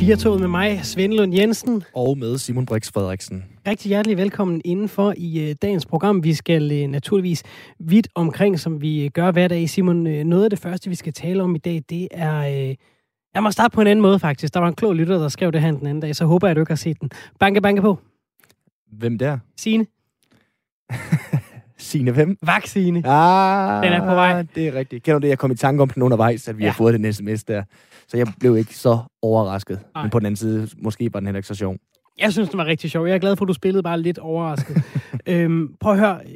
[0.00, 1.82] Firtoget med mig, Svend Lund Jensen.
[1.94, 3.44] Og med Simon Brix Frederiksen.
[3.68, 6.24] Rigtig hjertelig velkommen indenfor i uh, dagens program.
[6.24, 7.42] Vi skal uh, naturligvis
[7.78, 9.68] vidt omkring, som vi uh, gør hver dag.
[9.70, 12.68] Simon, uh, noget af det første, vi skal tale om i dag, det er...
[12.68, 12.74] Uh,
[13.34, 14.54] jeg må starte på en anden måde, faktisk.
[14.54, 16.50] Der var en klog lytter, der skrev det her den anden dag, så håber jeg,
[16.50, 17.10] at du ikke har set den.
[17.40, 17.98] Banke, banke på.
[18.92, 19.38] Hvem der?
[19.56, 19.86] Signe.
[21.78, 22.36] Signe hvem?
[22.42, 22.98] Vaccine.
[23.06, 24.42] Ah, Den er på vej.
[24.54, 25.02] Det er rigtigt.
[25.04, 26.68] Kender du det, jeg kom i tanke om den undervejs, at vi Ja.
[26.70, 27.62] har fået den sms der.
[28.10, 29.80] Så jeg blev ikke så overrasket.
[29.94, 30.02] Nej.
[30.04, 31.76] Men på den anden side, måske var den heller ikke så sjov.
[32.18, 33.06] Jeg synes, det var rigtig sjov.
[33.06, 34.82] Jeg er glad for, at du spillede bare lidt overrasket.
[35.26, 36.20] øhm, prøv at høre.
[36.26, 36.30] øh,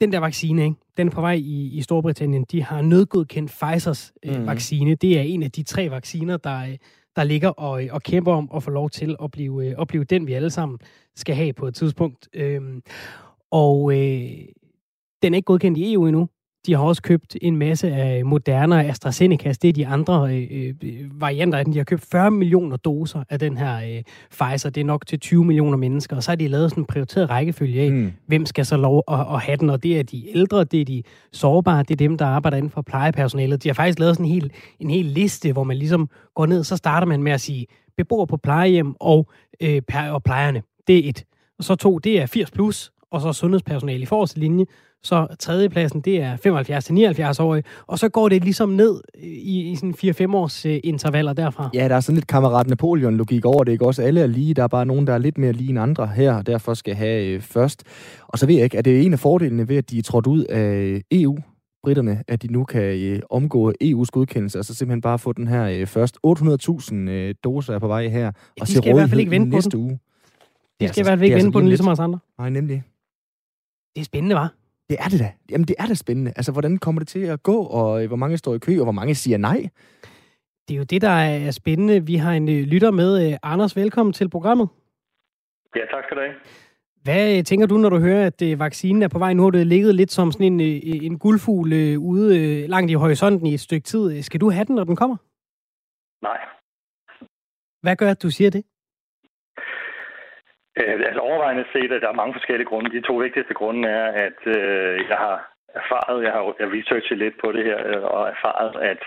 [0.00, 0.76] Den der vaccine, ikke?
[0.96, 2.44] den er på vej i, i Storbritannien.
[2.52, 4.46] De har nødgodkendt Pfizers øh, Mhm.
[4.46, 4.94] vaccine.
[4.94, 6.76] Det er en af de tre vacciner, der, øh,
[7.16, 9.88] der ligger og, øh, og kæmper om at få lov til at blive, øh, at
[9.88, 10.78] blive den, vi alle sammen
[11.16, 12.28] skal have på et tidspunkt.
[12.34, 12.82] Øhm,
[13.50, 14.30] og øh,
[15.22, 16.28] den er ikke godkendt i EU endnu.
[16.66, 19.52] De har også købt en masse af Moderna og AstraZeneca.
[19.62, 21.72] Det er de andre øh, øh, varianter af den.
[21.74, 24.70] De har købt 40 millioner doser af den her øh, Pfizer.
[24.70, 26.16] Det er nok til 20 millioner mennesker.
[26.16, 28.12] Og så har de lavet sådan en prioriteret rækkefølge af, Mm.
[28.26, 29.70] hvem skal så lov at, at have den.
[29.70, 32.70] Og det er de ældre, det er de sårbare, det er dem, der arbejder inden
[32.70, 33.62] for plejepersonalet.
[33.62, 36.64] De har faktisk lavet sådan en hel, en hel liste, hvor man ligesom går ned,
[36.64, 37.66] så starter man med at sige,
[37.96, 39.28] beboere på plejehjem og,
[39.60, 40.62] øh, og plejerne.
[40.86, 41.24] Det er et.
[41.58, 44.64] Og så to, det er 80 plus, og så sundhedspersonale i forreste linje.
[45.02, 46.36] Så tredjepladsen, det er
[47.38, 47.64] 75-79 årige.
[47.86, 49.94] Og så går det ligesom ned i, i sådan
[50.30, 51.70] 4-5 års øh, intervaller derfra.
[51.74, 54.02] Ja, der er sådan lidt kammerat Napoleon-logik over det, ikke også?
[54.02, 56.34] Alle er lige, der er bare nogen, der er lidt mere lige end andre her,
[56.34, 57.84] og derfor skal have øh, først.
[58.28, 60.26] Og så ved jeg ikke, er det en af fordelene ved, at de er trådt
[60.26, 61.38] ud af EU,
[61.82, 65.48] britterne, at de nu kan øh, omgå EU's godkendelse, og så simpelthen bare få den
[65.48, 66.18] her øh, først.
[66.26, 69.30] 800.000 øh, doser er på vej her, og de til skal i hvert fald ikke
[69.30, 69.80] vente på næste den.
[69.80, 69.90] uge.
[69.90, 71.70] De Det skal i altså- hvert fald ikke det er vende altså på den, lige
[71.70, 72.18] ligesom os andre.
[72.38, 72.82] Nej, nemlig.
[73.94, 74.52] Det er spændende, var.
[74.90, 75.32] Det er det da.
[75.50, 76.32] Jamen, det er da spændende.
[76.36, 78.84] Altså, hvordan kommer det til at gå, og øh, hvor mange står i kø, og
[78.84, 79.68] hvor mange siger nej?
[80.68, 82.06] Det er jo det, der er spændende.
[82.06, 83.10] Vi har en øh, lytter med.
[83.26, 84.68] Øh, Anders, velkommen til programmet.
[85.76, 86.34] Ja, tak skal du have.
[87.02, 89.32] Hvad tænker du, når du hører, at vaccinen er på vej?
[89.32, 90.60] Nu har det ligget lidt som sådan en,
[91.02, 94.22] en guldfugl ude langt i horisonten i et stykke tid.
[94.22, 95.16] Skal du have den, når den kommer?
[96.22, 96.38] Nej.
[97.82, 98.64] Hvad gør, at du siger det?
[100.78, 102.90] Øh, altså overvejende set, at der er mange forskellige grunde.
[102.90, 105.36] De to vigtigste grunde er, at øh, jeg har
[105.74, 109.02] erfaret, jeg har, jeg researchet lidt på det her, øh, og erfaret, at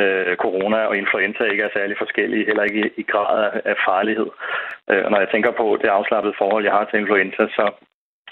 [0.00, 3.76] øh, corona og influenza ikke er særlig forskellige, heller ikke i, i grad af, af
[3.88, 4.30] farlighed.
[4.90, 7.64] Øh, og når jeg tænker på det afslappede forhold, jeg har til influenza, så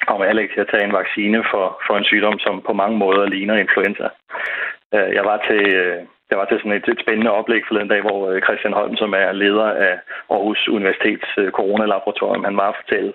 [0.07, 2.97] kommer jeg ikke til at tage en vaccine for, for en sygdom, som på mange
[2.99, 4.09] måder ligner influenza.
[4.95, 5.75] Øh, jeg var til...
[5.75, 8.97] Øh, jeg var til sådan et, et spændende oplæg forleden dag, hvor øh, Christian Holm,
[8.97, 9.95] som er leder af
[10.31, 13.13] Aarhus Universitets øh, coronalaboratorium, han var at fortælle,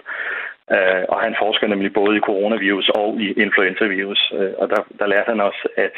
[0.75, 5.07] øh, og han forsker nemlig både i coronavirus og i influenzavirus, øh, og der, der
[5.07, 5.97] lærte han også, at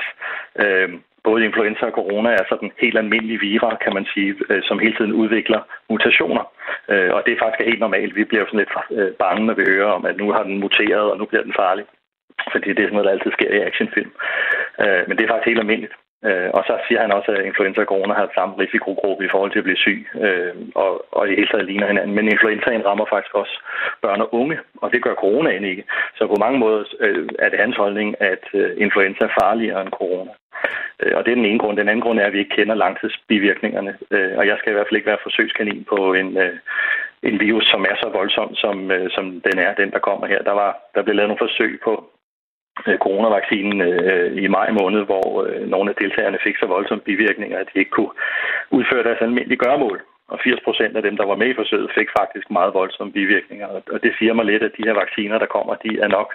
[0.63, 0.89] øh,
[1.27, 4.95] både influenza og corona er sådan helt almindelige virer, kan man sige, øh, som hele
[4.97, 6.43] tiden udvikler mutationer.
[6.91, 8.15] Øh, og det er faktisk helt normalt.
[8.15, 10.59] Vi bliver jo sådan lidt øh, bange, når vi hører om, at nu har den
[10.59, 11.85] muteret, og nu bliver den farlig.
[12.51, 14.11] Fordi det er sådan noget, der altid sker i actionfilm.
[14.83, 15.95] Øh, men det er faktisk helt almindeligt.
[16.25, 19.51] Øh, og så siger han også, at influenza og corona har samme risikogruppe i forhold
[19.51, 22.15] til at blive syg, øh, og, og i hele taget ligner hinanden.
[22.15, 23.55] Men influenzaen rammer faktisk også
[24.01, 25.83] børn og unge, og det gør coronaen ikke.
[26.17, 29.91] Så på mange måder øh, er det hans holdning, at øh, influenza er farligere end
[29.91, 30.31] corona.
[30.99, 31.77] Øh, og det er den ene grund.
[31.77, 33.97] Den anden grund er, at vi ikke kender langtidsbivirkningerne.
[34.11, 36.57] Øh, og jeg skal i hvert fald ikke være forsøgskanin på en, øh,
[37.23, 40.41] en virus, som er så voldsom, som, øh, som den er, den der kommer her.
[40.43, 42.09] Der, var, der blev lavet nogle forsøg på
[43.05, 47.67] coronavaccinen øh, i maj måned, hvor øh, nogle af deltagerne fik så voldsomme bivirkninger, at
[47.73, 48.13] de ikke kunne
[48.77, 49.99] udføre deres almindelige gørmål.
[50.33, 53.67] Og 80 procent af dem, der var med i forsøget, fik faktisk meget voldsomme bivirkninger.
[53.93, 56.29] Og- det siger mig lidt, at de her vacciner, der kommer, de er nok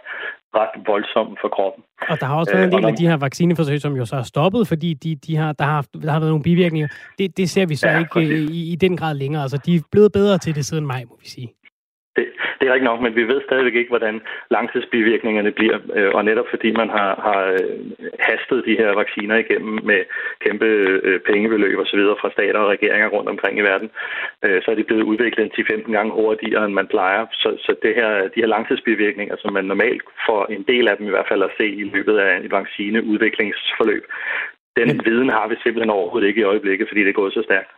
[0.60, 1.82] ret voldsomme for kroppen.
[2.12, 4.04] Og der har også været en Øh, og del af de her vaccineforsøg, som jo
[4.04, 6.88] så er stoppet, fordi de, de har, der, har, haft- der har været nogle bivirkninger.
[7.18, 9.42] Det, det ser vi så Ja, ikke øh, i, i den grad længere.
[9.42, 11.48] Altså, de er blevet bedre til det siden maj, må vi sige.
[12.62, 15.78] Det, er rigtig nok, men vi ved stadigvæk ikke, hvordan langtidsbivirkningerne bliver.
[15.96, 17.80] øh, Og netop fordi man har, har øh,
[18.28, 20.00] hastet de her vacciner igennem med
[20.44, 20.66] kæmpe
[21.08, 23.90] øh, pengebeløb og så videre fra stater og regeringer rundt omkring i verden,
[24.64, 27.26] så er de blevet udviklet 10-15 gange hurtigere, end man plejer.
[27.32, 31.06] Så, så det her, de her langtidsbivirkninger, som man normalt får en del af dem
[31.06, 34.04] i hvert fald at se i løbet af et vaccineudviklingsforløb,
[34.76, 37.70] den viden har vi simpelthen overhovedet ikke i øjeblikket, fordi det er gået så stærkt.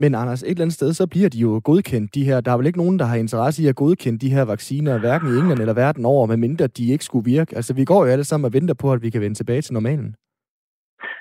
[0.00, 2.40] Men Anders, et eller andet sted, så bliver de jo godkendt, de her.
[2.40, 5.28] Der er vel ikke nogen, der har interesse i at godkende de her vacciner, hverken
[5.28, 7.56] i England eller verden over, medmindre de ikke skulle virke.
[7.56, 9.74] Altså, vi går jo alle sammen og venter på, at vi kan vende tilbage til
[9.74, 10.14] normalen.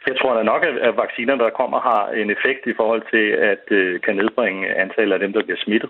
[0.09, 3.25] Jeg tror da nok, at vaccinerne, vacciner, der kommer, har en effekt i forhold til
[3.51, 5.89] at øh, kan nedbringe antallet af dem, der bliver smittet.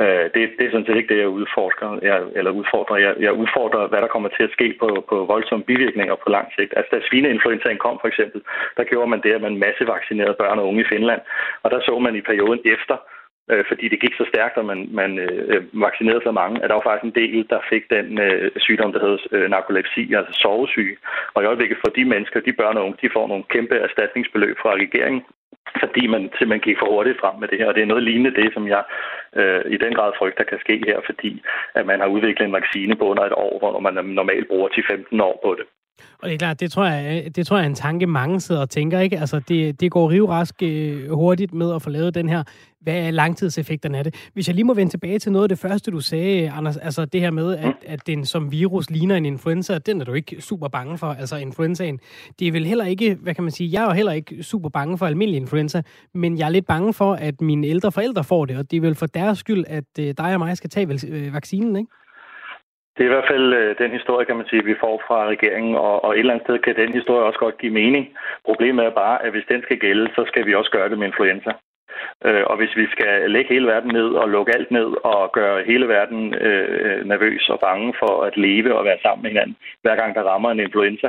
[0.00, 2.96] Øh, det, det er sådan set ikke det, jeg udforsker, jeg, eller udfordrer.
[3.06, 6.48] Jeg, jeg udfordrer, hvad der kommer til at ske på, på voldsomme bivirkninger på lang
[6.56, 6.72] sigt.
[6.76, 8.40] Altså, da svineinfluenzaen kom for eksempel,
[8.76, 11.20] der gjorde man det, at man massevaccinerede børn og unge i Finland.
[11.62, 12.96] Og der så man i perioden efter,
[13.50, 16.74] øh, fordi det gik så stærkt, og man, man øh, vaccinerede så mange, at der
[16.74, 20.96] var faktisk en del, der fik den øh, sygdom, der hedder øh, narkolepsi, altså sovesyge.
[21.34, 24.56] Og i øjeblikket for de mennesker, de børn og unge, de får nogle kæmpe erstatningsbeløb
[24.62, 25.22] fra regeringen,
[25.82, 27.68] fordi man simpelthen gik for hurtigt frem med det her.
[27.68, 28.82] Og det er noget lignende det, som jeg
[29.36, 31.42] øh, i den grad frygter kan ske her, fordi
[31.74, 34.84] at man har udviklet en vaccine på under et år, hvor man normalt bruger til
[34.90, 35.66] 15 år på det.
[36.22, 38.60] Og det er klart, det tror jeg, det tror jeg er en tanke, mange sidder
[38.60, 39.18] og tænker, ikke?
[39.18, 42.42] Altså, det, det går rivrask øh, hurtigt med at få lavet den her.
[42.80, 44.14] Hvad er langtidseffekterne af det?
[44.32, 47.04] Hvis jeg lige må vende tilbage til noget af det første, du sagde, Anders, altså
[47.04, 50.42] det her med, at, at den som virus ligner en influenza, den er du ikke
[50.42, 52.00] super bange for, altså influenzaen.
[52.38, 54.68] Det er vel heller ikke, hvad kan man sige, jeg er jo heller ikke super
[54.68, 55.82] bange for almindelig influenza,
[56.14, 58.80] men jeg er lidt bange for, at mine ældre forældre får det, og det er
[58.80, 61.90] vel for deres skyld, at øh, dig og mig skal tage øh, vaccinen, ikke?
[62.94, 65.74] Det er i hvert fald øh, den historie, kan man sige, vi får fra regeringen,
[65.74, 68.04] og, og et eller andet sted kan den historie også godt give mening.
[68.44, 71.06] Problemet er bare, at hvis den skal gælde, så skal vi også gøre det med
[71.06, 71.52] influenza.
[72.24, 75.64] Øh, og hvis vi skal lægge hele verden ned og lukke alt ned og gøre
[75.64, 79.96] hele verden øh, nervøs og bange for at leve og være sammen med hinanden, hver
[79.96, 81.08] gang der rammer en influenza,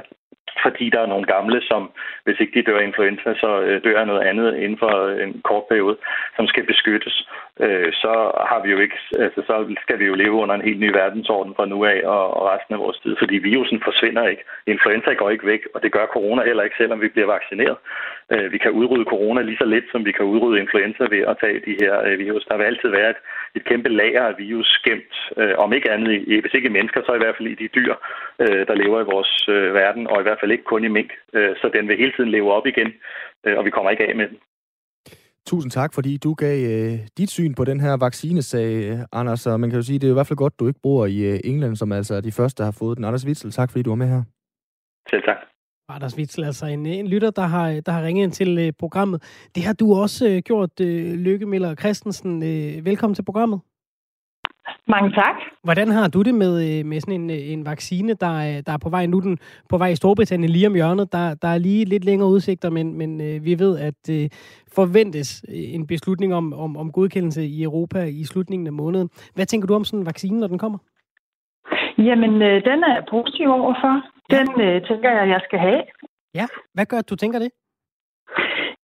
[0.64, 1.92] fordi der er nogle gamle, som
[2.24, 4.94] hvis ikke de dør af influenza, så øh, dør af noget andet inden for
[5.24, 5.98] en kort periode,
[6.36, 7.16] som skal beskyttes
[7.60, 8.14] øh, så
[8.50, 11.56] har vi jo ikke, altså, så skal vi jo leve under en helt ny verdensorden
[11.56, 14.44] fra nu af og, og resten af vores tid, fordi virusen forsvinder ikke.
[14.68, 17.78] Influenza går ikke væk, og det gør corona heller ikke, selvom vi bliver vaccineret.
[18.34, 21.38] Øh, vi kan udrydde corona lige så let, som vi kan udrydde influenza ved at
[21.42, 22.46] tage de her øh, virus.
[22.46, 23.20] Der vil altid være et,
[23.56, 27.02] et kæmpe lager af virus gemt, øh, om ikke andet, i, hvis ikke i mennesker,
[27.06, 27.94] så i hvert fald i de dyr,
[28.40, 31.12] øh, der lever i vores øh, verden, og i hvert fald ikke kun i mink.
[31.34, 32.94] Øh, så den vil hele tiden leve op igen,
[33.46, 34.40] øh, og vi kommer ikke af med den.
[35.48, 39.48] Tusind tak, fordi du gav øh, dit syn på den her vaccinesag, Anders.
[39.48, 41.18] Og man kan jo sige, det er i hvert fald godt, du ikke bor i
[41.20, 43.06] øh, England, som altså er de første, der har fået den.
[43.06, 44.24] Anders Witzel, tak fordi du var med her.
[45.10, 45.38] Selv tak.
[45.90, 49.48] Anders Witzel, altså en, en lytter, der har, der har ringet ind til øh, programmet.
[49.56, 52.44] Det har du også øh, gjort, øh, Lykke Miller Christensen.
[52.44, 53.60] Øh, velkommen til programmet.
[54.88, 55.36] Mange tak.
[55.64, 58.78] Hvordan har du det med, øh, med sådan en, øh, en vaccine, der, der er
[58.78, 59.20] på vej nu?
[59.20, 59.38] Den
[59.70, 61.12] på vej i Storbritannien lige om hjørnet.
[61.12, 64.30] Der, der er lige lidt længere udsigter, men, men øh, vi ved, at øh,
[64.76, 69.10] forventes en beslutning om, om, om godkendelse i Europa i slutningen af måneden.
[69.36, 70.78] Hvad tænker du om sådan en vaccine, når den kommer?
[71.98, 74.02] Jamen, øh, den er jeg positiv overfor.
[74.30, 74.64] Den ja.
[74.66, 75.82] øh, tænker jeg, jeg skal have.
[76.36, 77.50] Ja, hvad gør at du tænker det?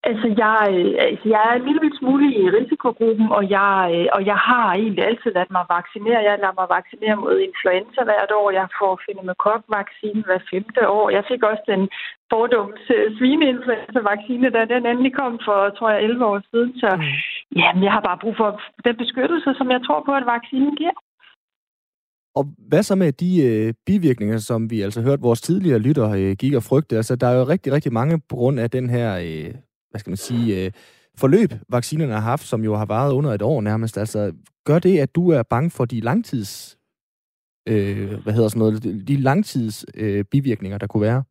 [0.08, 4.20] Altså, jeg, øh, altså, jeg er en lille smule i risikogruppen, og jeg, øh, og
[4.30, 6.26] jeg har egentlig altid ladet mig vaccinere.
[6.28, 8.48] Jeg lader mig vaccinere mod influenza hvert år.
[8.60, 11.06] Jeg får pneumokokvaccine hver femte år.
[11.16, 11.82] Jeg fik også den
[12.30, 12.84] fordums
[13.16, 16.70] svineinfluenza-vaccine, da den endelig kom for, tror jeg, 11 år siden.
[16.82, 17.58] Så mm.
[17.60, 18.50] jamen, jeg har bare brug for
[18.86, 20.96] den beskyttelse, som jeg tror på, at vaccinen giver.
[22.38, 26.32] Og hvad så med de øh, bivirkninger, som vi altså hørte vores tidligere lytter øh,
[26.42, 26.96] gik og frygte?
[26.96, 29.54] Altså, der er jo rigtig, rigtig mange på grund af den her øh,
[29.92, 30.72] hvad skal man sige, øh,
[31.16, 33.98] forløb, vaccinerne har haft, som jo har varet under et år nærmest.
[33.98, 34.32] Altså,
[34.64, 36.78] gør det, at du er bange for de langtids,
[37.68, 41.22] øh, hvad hedder sådan noget, de langtids øh, bivirkninger, der kunne være?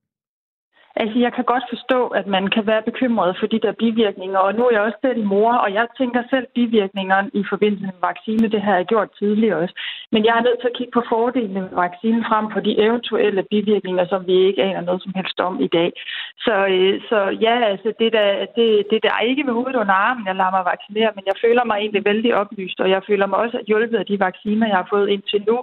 [0.95, 4.55] Altså, jeg kan godt forstå, at man kan være bekymret for de der bivirkninger, og
[4.55, 8.51] nu er jeg også selv mor, og jeg tænker selv bivirkningerne i forbindelse med vaccine.
[8.55, 9.75] Det har jeg gjort tidligere også.
[10.13, 13.43] Men jeg er nødt til at kigge på fordelene med vaccinen frem for de eventuelle
[13.53, 15.91] bivirkninger, som vi ikke aner noget som helst om i dag.
[16.45, 19.93] Så, øh, så ja, altså, det, der, det, det der er ikke ved hovedet under
[19.93, 23.27] armen, jeg lader mig vaccinere, men jeg føler mig egentlig vældig oplyst, og jeg føler
[23.27, 25.57] mig også hjulpet af de vacciner, jeg har fået indtil nu.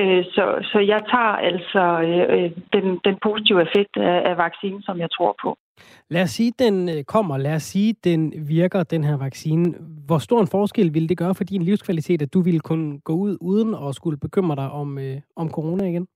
[0.00, 4.59] Øh, så, så jeg tager altså øh, øh den, den positive effekt af, af vaccinen,
[4.82, 5.58] som jeg tror på.
[6.08, 7.38] Lad os sige, den øh, kommer.
[7.38, 9.74] Lad os sige, den virker, den her vaccine.
[10.06, 13.12] Hvor stor en forskel vil det gøre for din livskvalitet, at du ville kunne gå
[13.12, 16.06] ud uden at skulle bekymre dig om, øh, om corona igen?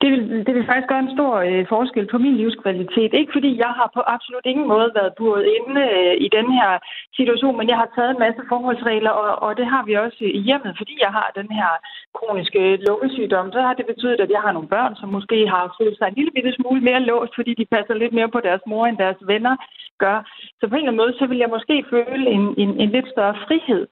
[0.00, 3.12] Det vil, det vil faktisk gøre en stor øh, forskel på min livskvalitet.
[3.14, 6.70] Ikke fordi jeg har på absolut ingen måde været buret inde øh, i den her
[7.18, 10.40] situation, men jeg har taget en masse forholdsregler, og, og det har vi også i
[10.48, 11.70] hjemmet, fordi jeg har den her
[12.18, 13.52] kroniske lukkesygdom.
[13.52, 16.18] Så har det betydet, at jeg har nogle børn, som måske har følt sig en
[16.18, 19.20] lille bitte smule mere låst, fordi de passer lidt mere på deres mor end deres
[19.32, 19.54] venner
[20.04, 20.18] gør.
[20.58, 23.08] Så på en eller anden måde, så vil jeg måske føle en, en, en lidt
[23.14, 23.82] større frihed,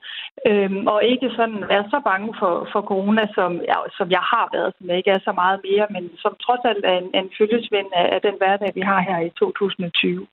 [0.49, 4.47] øhm, og ikke sådan være så bange for, for corona, som, ja, som jeg har
[4.57, 7.29] været, som jeg ikke er så meget mere, men som trods alt er en, en
[7.39, 10.27] følgesvend af, af den hverdag, vi har her i 2020.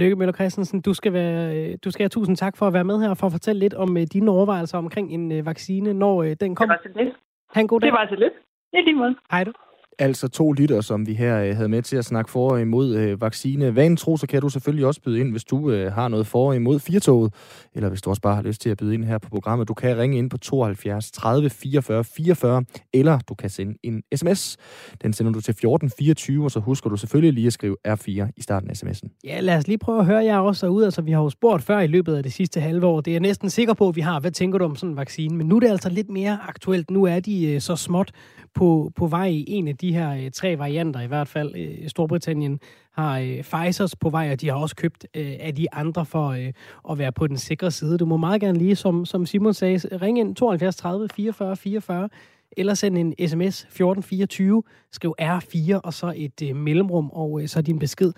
[0.00, 2.98] Lykke Møller Christensen, du skal, være, du skal have tusind tak for at være med
[3.02, 6.22] her og for at fortælle lidt om uh, dine overvejelser omkring en uh, vaccine, når
[6.22, 6.76] den kommer.
[6.76, 7.14] Det var så lidt.
[7.54, 7.86] Ha' en god dag.
[7.86, 8.32] Det var så lidt.
[8.72, 9.14] I lige måde.
[9.30, 9.52] Hej du.
[9.98, 12.96] Altså to lytter, som vi her øh, havde med til at snakke for og imod
[12.96, 13.76] øh, vaccine.
[13.76, 16.48] Vanen tro, så kan du selvfølgelig også byde ind, hvis du øh, har noget for
[16.48, 17.34] og imod firtoget,
[17.74, 19.68] eller hvis du også bare har lyst til at byde ind her på programmet.
[19.68, 24.56] Du kan ringe ind på 72 30 44 44, eller du kan sende en sms.
[25.02, 28.42] Den sender du til 1424, og så husker du selvfølgelig lige at skrive R4 i
[28.42, 29.20] starten af sms'en.
[29.24, 30.84] Ja, lad os lige prøve at høre jer også ud.
[30.84, 33.00] Altså, vi har jo spurgt før i løbet af det sidste halve år.
[33.00, 34.20] Det er jeg næsten sikker på, at vi har.
[34.20, 35.36] Hvad tænker du om sådan en vaccine?
[35.36, 36.90] Men nu er det altså lidt mere aktuelt.
[36.90, 38.12] Nu er de øh, så småt
[38.54, 41.56] på, på vej i en af de her øh, tre varianter, i hvert fald.
[41.56, 42.60] Øh, Storbritannien
[42.92, 46.28] har øh, Pfizer's på vej, og de har også købt øh, af de andre for
[46.28, 46.52] øh,
[46.90, 47.98] at være på den sikre side.
[47.98, 52.08] Du må meget gerne lige, som, som Simon sagde, ringe ind 72 30 44 44,
[52.56, 57.62] eller send en sms 1424, skriv R4 og så et øh, mellemrum, og øh, så
[57.62, 58.12] din besked.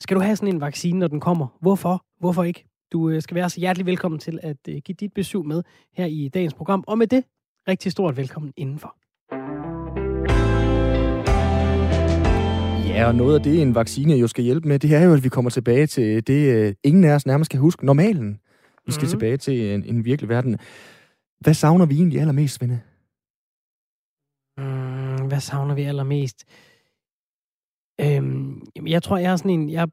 [0.00, 1.46] Skal du have sådan en vaccine, når den kommer?
[1.60, 2.04] Hvorfor?
[2.20, 2.64] Hvorfor ikke?
[2.92, 5.62] Du øh, skal være så hjertelig velkommen til at øh, give dit besøg med
[5.92, 6.84] her i dagens program.
[6.86, 7.24] Og med det,
[7.68, 8.96] rigtig stort velkommen indenfor.
[12.94, 15.24] Ja, og noget af det, en vaccine jo skal hjælpe med, det er jo, at
[15.24, 18.40] vi kommer tilbage til det, øh, ingen af os nærmest kan huske, normalen.
[18.86, 19.10] Vi skal mm.
[19.10, 20.58] tilbage til en, en virkelig verden.
[21.40, 22.80] Hvad savner vi egentlig allermest, Svende?
[24.58, 26.44] Mm, hvad savner vi allermest?
[28.00, 29.88] Øhm, jeg tror, jeg er sådan en, jeg,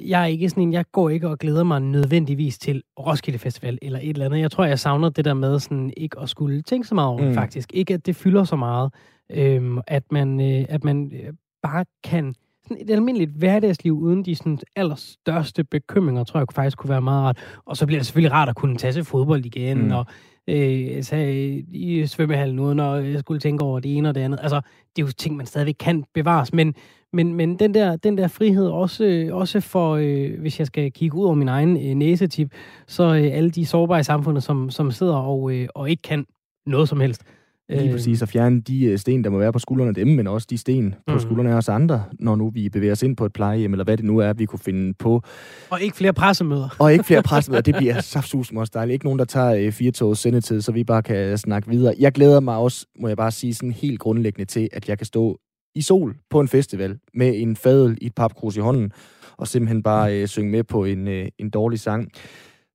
[0.00, 3.78] jeg er ikke sådan en, jeg går ikke og glæder mig nødvendigvis til Roskilde Festival
[3.82, 4.40] eller et eller andet.
[4.40, 7.28] Jeg tror, jeg savner det der med sådan ikke at skulle tænke så meget over
[7.28, 7.34] mm.
[7.34, 7.72] faktisk.
[7.74, 8.94] Ikke at det fylder så meget.
[9.30, 12.34] Øhm, at man, øh, at man øh, bare kan
[12.68, 17.24] sådan et almindeligt hverdagsliv uden de sådan allerstørste bekymringer, tror jeg faktisk kunne være meget
[17.24, 17.60] rart.
[17.64, 19.90] Og så bliver det selvfølgelig rart at kunne tage til fodbold igen, mm.
[19.90, 20.06] og
[20.48, 24.38] øh, tage i svømmehallen uden at jeg skulle tænke over det ene og det andet.
[24.42, 24.60] Altså,
[24.96, 26.74] det er jo ting, man stadigvæk kan bevares, men,
[27.12, 31.16] men, men den, der, den der frihed også, også for, øh, hvis jeg skal kigge
[31.16, 32.52] ud over min egen øh, næsetip,
[32.86, 36.26] så øh, alle de sårbare i samfundet, som, som sidder og, øh, og ikke kan
[36.66, 37.22] noget som helst,
[37.68, 37.92] Lige øh.
[37.92, 40.46] præcis, at fjerne de øh, sten, der må være på skuldrene af dem, men også
[40.50, 41.20] de sten på mm.
[41.20, 43.96] skuldrene af os andre, når nu vi bevæger os ind på et plejehjem, eller hvad
[43.96, 45.22] det nu er, vi kunne finde på.
[45.70, 46.76] Og ikke flere pressemøder.
[46.78, 48.92] Og ikke flere pressemøder, det bliver saftsus også dejligt.
[48.92, 51.94] Ikke nogen, der tager øh, fire tog sendetid, så vi bare kan snakke videre.
[51.98, 55.06] Jeg glæder mig også, må jeg bare sige, sådan helt grundlæggende til, at jeg kan
[55.06, 55.38] stå
[55.74, 58.92] i sol på en festival med en fadel i et papkrus i hånden,
[59.36, 62.10] og simpelthen bare øh, synge med på en, øh, en dårlig sang.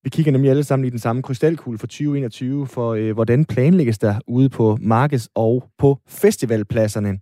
[0.04, 3.98] Vi kigger nemlig alle sammen i den samme krystalkugle for 2021, for øh, hvordan planlægges
[3.98, 7.20] der ude på markeds- og på festivalpladserne.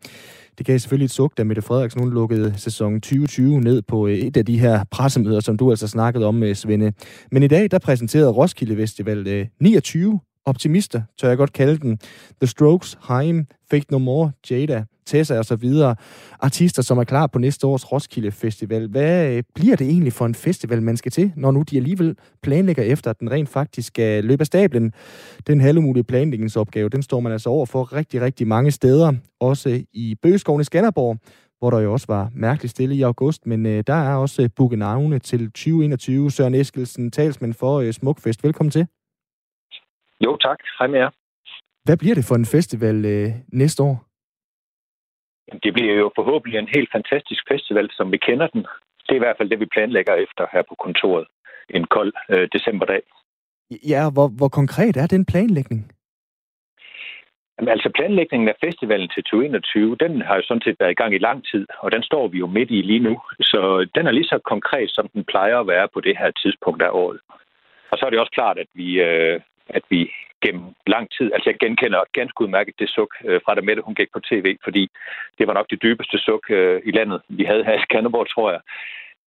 [0.57, 4.13] Det gav selvfølgelig et suk, da Mette Frederiksen hun lukkede sæson 2020 ned på øh,
[4.13, 6.93] et af de her pressemøder, som du altså snakkede om, øh, Svende.
[7.31, 11.99] Men i dag, der præsenterede Roskilde Festival øh, 29 optimister, tør jeg godt kalde den.
[12.41, 15.95] The Strokes, Haim, Fake No More, Jada, Tessa og så videre.
[16.39, 18.87] Artister, som er klar på næste års Roskilde Festival.
[18.87, 22.15] Hvad øh, bliver det egentlig for en festival, man skal til, når nu de alligevel
[22.43, 24.93] planlægger efter, at den rent faktisk øh, skal løbe af stablen?
[25.47, 29.13] Den halvmulige planlægningsopgave, den står man altså over for rigtig, rigtig mange steder.
[29.39, 31.17] Også i Bøgeskoven i Skanderborg,
[31.59, 34.79] hvor der jo også var mærkeligt stille i august, men øh, der er også booket
[34.79, 36.31] navne til 2021.
[36.31, 38.43] Søren Eskelsen, talsmand for øh, Smukfest.
[38.43, 38.87] Velkommen til.
[40.25, 40.59] Jo, tak.
[40.79, 41.09] Hej med jer.
[41.85, 43.95] Hvad bliver det for en festival øh, næste år?
[45.63, 48.61] Det bliver jo forhåbentlig en helt fantastisk festival, som vi kender den.
[49.05, 51.27] Det er i hvert fald det, vi planlægger efter her på kontoret
[51.69, 53.01] en kold øh, decemberdag.
[53.93, 55.91] Ja, hvor, hvor konkret er den planlægning?
[57.55, 61.13] Jamen, altså planlægningen af festivalen til 2021, den har jo sådan set været i gang
[61.15, 63.21] i lang tid, og den står vi jo midt i lige nu.
[63.39, 66.81] Så den er lige så konkret, som den plejer at være på det her tidspunkt
[66.81, 67.19] af året.
[67.91, 69.39] Og så er det også klart, at vi, øh,
[69.73, 70.11] at vi
[70.45, 73.95] gennem lang tid, altså jeg genkender ganske udmærket det suk øh, fra da Mette, hun
[73.95, 74.83] gik på tv, fordi
[75.37, 78.51] det var nok det dybeste suk øh, i landet, vi havde her i Skanderborg, tror
[78.51, 78.61] jeg.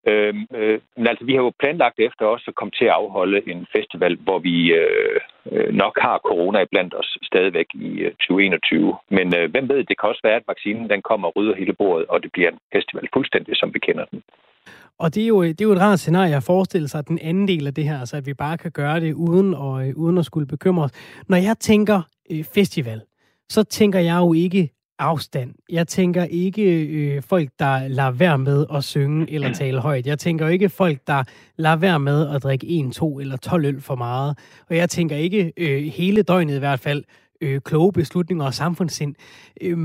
[0.06, 3.50] Øhm, øh, men altså, vi har jo planlagt efter også at komme til at afholde
[3.50, 5.20] en festival, hvor vi øh,
[5.52, 8.96] øh nok har corona blandt os stadigvæk i øh, 2021.
[9.08, 11.72] Men øh, hvem ved, det kan også være, at vaccinen den kommer og rydder hele
[11.72, 14.22] bordet, og det bliver en festival fuldstændig, som vi kender den.
[14.98, 17.18] Og det er, jo, det er jo et rart scenarie at forestille sig, at den
[17.18, 19.94] anden del af det her, altså at vi bare kan gøre det uden, og, øh,
[19.96, 20.90] uden at skulle bekymre os.
[21.28, 23.02] Når jeg tænker øh, festival,
[23.50, 25.54] så tænker jeg jo ikke afstand.
[25.70, 30.06] Jeg tænker ikke øh, folk, der lader være med at synge eller tale højt.
[30.06, 31.24] Jeg tænker ikke folk, der
[31.56, 34.38] lader være med at drikke 1, 2 eller 12 øl for meget.
[34.68, 37.04] Og jeg tænker ikke øh, hele døgnet i hvert fald
[37.44, 39.14] øh, kloge beslutninger og samfundssind.
[39.62, 39.78] Øh,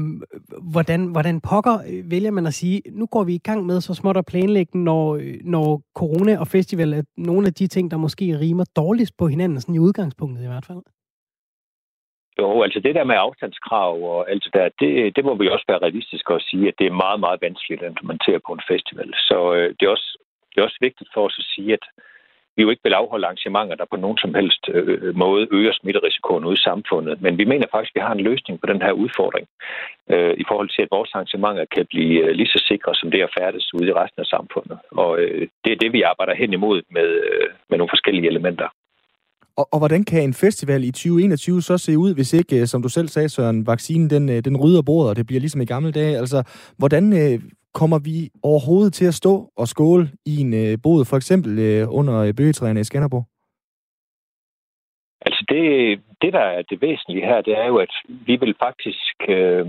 [0.73, 3.93] hvordan, hvordan pokker øh, vælger man at sige, nu går vi i gang med så
[3.93, 7.97] småt at planlægge, når, øh, når corona og festival er nogle af de ting, der
[7.97, 10.83] måske rimer dårligst på hinanden, sådan i udgangspunktet i hvert fald?
[12.39, 15.65] Jo, altså det der med afstandskrav og alt det der, det, det må vi også
[15.67, 19.09] være realistiske og sige, at det er meget, meget vanskeligt at implementere på en festival.
[19.29, 20.09] Så øh, det, er også,
[20.49, 21.85] det er også vigtigt for os at sige, at
[22.59, 26.45] vi jo ikke vil afholde arrangementer, der på nogen som helst øh, måde øger smitterisikoen
[26.47, 27.15] ude i samfundet.
[27.25, 29.45] Men vi mener faktisk, at vi har en løsning på den her udfordring
[30.13, 33.19] øh, i forhold til, at vores arrangementer kan blive øh, lige så sikre, som det
[33.21, 34.77] er færdes ude i resten af samfundet.
[35.01, 38.69] Og øh, det er det, vi arbejder hen imod med, øh, med nogle forskellige elementer.
[39.59, 42.81] Og, og hvordan kan en festival i 2021 så se ud, hvis ikke, øh, som
[42.81, 45.65] du selv sagde, Søren, vaccinen den, øh, den rydder bordet, og det bliver ligesom i
[45.65, 46.17] gamle dage?
[46.17, 46.39] Altså,
[46.77, 47.39] hvordan øh,
[47.73, 51.87] kommer vi overhovedet til at stå og skåle i en øh, bod, for eksempel øh,
[51.89, 53.25] under øh, bøgetræerne i Skanderborg?
[55.25, 55.63] Altså det,
[56.21, 59.65] det, der er det væsentlige her, det er jo, at vi vil faktisk øh,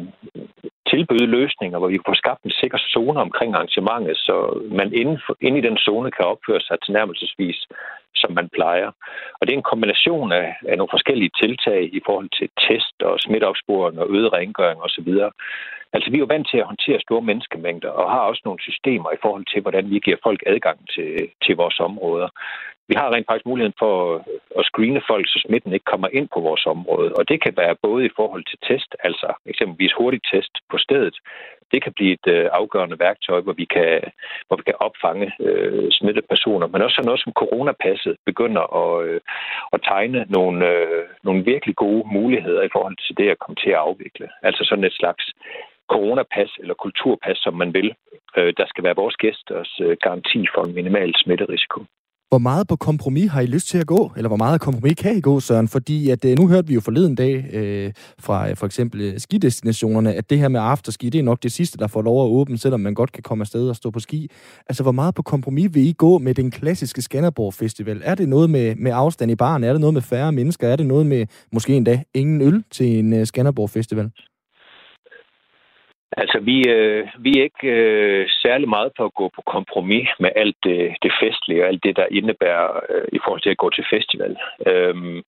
[0.90, 4.34] tilbyde løsninger, hvor vi kan få skabt en sikker zone omkring arrangementet, så
[4.78, 7.58] man inden, for, inden i den zone kan opføre sig tilnærmelsesvis,
[8.14, 8.90] som man plejer.
[9.38, 13.20] Og det er en kombination af, af nogle forskellige tiltag i forhold til test og
[13.20, 15.10] smitteopsporing og øget rengøring osv.
[15.92, 19.10] Altså, vi er jo vant til at håndtere store menneskemængder, og har også nogle systemer
[19.12, 22.28] i forhold til, hvordan vi giver folk adgang til, til vores områder.
[22.90, 23.94] Vi har rent faktisk muligheden for
[24.58, 27.10] at screene folk, så smitten ikke kommer ind på vores område.
[27.18, 31.16] Og det kan være både i forhold til test, altså eksempelvis hurtig test på stedet.
[31.72, 34.00] Det kan blive et øh, afgørende værktøj, hvor vi kan,
[34.46, 36.66] hvor vi kan opfange øh, smittede personer.
[36.66, 39.20] Men også sådan noget som coronapasset begynder at, øh,
[39.72, 43.70] at tegne nogle, øh, nogle virkelig gode muligheder i forhold til det at komme til
[43.70, 44.28] at afvikle.
[44.42, 45.24] Altså sådan et slags
[45.92, 47.94] coronapas eller kulturpas, som man vil.
[48.36, 51.80] Øh, der skal være vores gæsters øh, garanti for en minimal smitterisiko.
[52.30, 54.12] Hvor meget på kompromis har I lyst til at gå?
[54.16, 55.68] Eller hvor meget kompromis kan I gå, Søren?
[55.68, 59.20] Fordi at, øh, nu hørte vi jo forleden dag øh, fra øh, for eksempel øh,
[59.20, 62.28] skidestinationerne, at det her med afterski, det er nok det sidste, der får lov at
[62.28, 64.30] åbne, selvom man godt kan komme afsted og stå på ski.
[64.68, 68.00] Altså, hvor meget på kompromis vil I gå med den klassiske Skanderborg Festival?
[68.04, 69.64] Er det noget med, med afstand i baren?
[69.64, 70.68] Er det noget med færre mennesker?
[70.68, 74.10] Er det noget med måske endda ingen øl til en uh, Skanderborg Festival?
[76.16, 80.30] Altså, vi, øh, vi er ikke øh, særlig meget på at gå på kompromis med
[80.36, 83.70] alt det, det festlige og alt det, der indebærer øh, i forhold til at gå
[83.70, 84.36] til festival.
[84.66, 85.22] Øhm,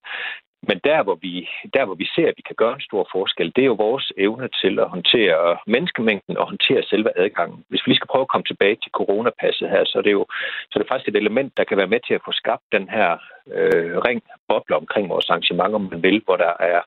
[0.69, 3.51] men der hvor, vi, der, hvor vi ser, at vi kan gøre en stor forskel,
[3.55, 7.63] det er jo vores evne til at håndtere menneskemængden og håndtere selve adgangen.
[7.69, 10.25] Hvis vi lige skal prøve at komme tilbage til coronapasset her, så er det jo
[10.69, 12.89] så er det faktisk et element, der kan være med til at få skabt den
[12.89, 13.09] her
[13.57, 16.81] øh, ring boble omkring vores arrangement, om man vil, hvor der er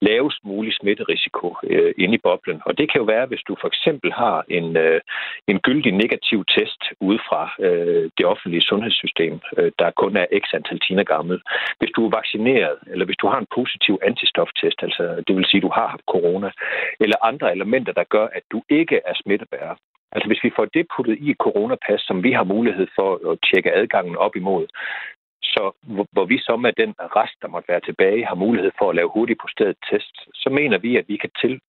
[0.00, 2.60] lavest mulig smitterisiko øh, inde i boblen.
[2.66, 5.00] Og det kan jo være, hvis du for eksempel har en, øh,
[5.48, 10.44] en gyldig negativ test ude fra øh, det offentlige sundhedssystem, øh, der kun er x
[10.54, 11.40] antal timer gammel.
[11.78, 15.58] Hvis du er vaccineret, eller hvis du har en positiv antistoftest, altså det vil sige,
[15.58, 16.50] at du har haft corona,
[17.00, 19.76] eller andre elementer, der gør, at du ikke er smittebærer,
[20.12, 23.38] Altså hvis vi får det puttet i et coronapas, som vi har mulighed for at
[23.48, 24.66] tjekke adgangen op imod,
[25.54, 28.86] så hvor, hvor vi så med den rest, der måtte være tilbage, har mulighed for
[28.90, 31.60] at lave hurtigt på stedet test, så mener vi, at vi kan, til,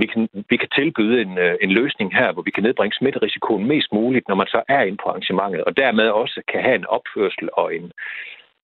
[0.00, 3.64] vi kan, vi kan tilbyde en, øh, en løsning her, hvor vi kan nedbringe smitterisikoen
[3.72, 6.86] mest muligt, når man så er inde på arrangementet, og dermed også kan have en
[6.86, 7.92] opførsel og en,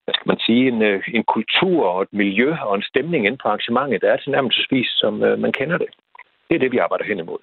[0.04, 3.38] hvad skal man sige, en, øh, en kultur og et miljø og en stemning inde
[3.42, 5.90] på arrangementet, der er til nærmest som øh, man kender det.
[6.48, 7.42] Det er det, vi arbejder hen imod.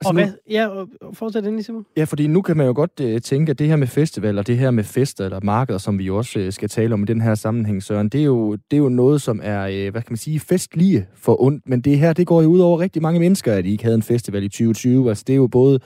[0.00, 0.32] Altså og hvad?
[0.50, 0.68] Ja,
[1.12, 1.86] fortsæt endelig, Simon.
[1.96, 4.58] Ja, fordi nu kan man jo godt uh, tænke, at det her med festivaler, det
[4.58, 7.20] her med fester eller markeder, som vi jo også uh, skal tale om i den
[7.20, 10.06] her sammenhæng, Søren, det er jo, det er jo noget, som er, uh, hvad kan
[10.10, 13.20] man sige, festlige for ondt, men det her, det går jo ud over rigtig mange
[13.20, 15.08] mennesker, at I ikke havde en festival i 2020.
[15.08, 15.80] Altså, det er jo både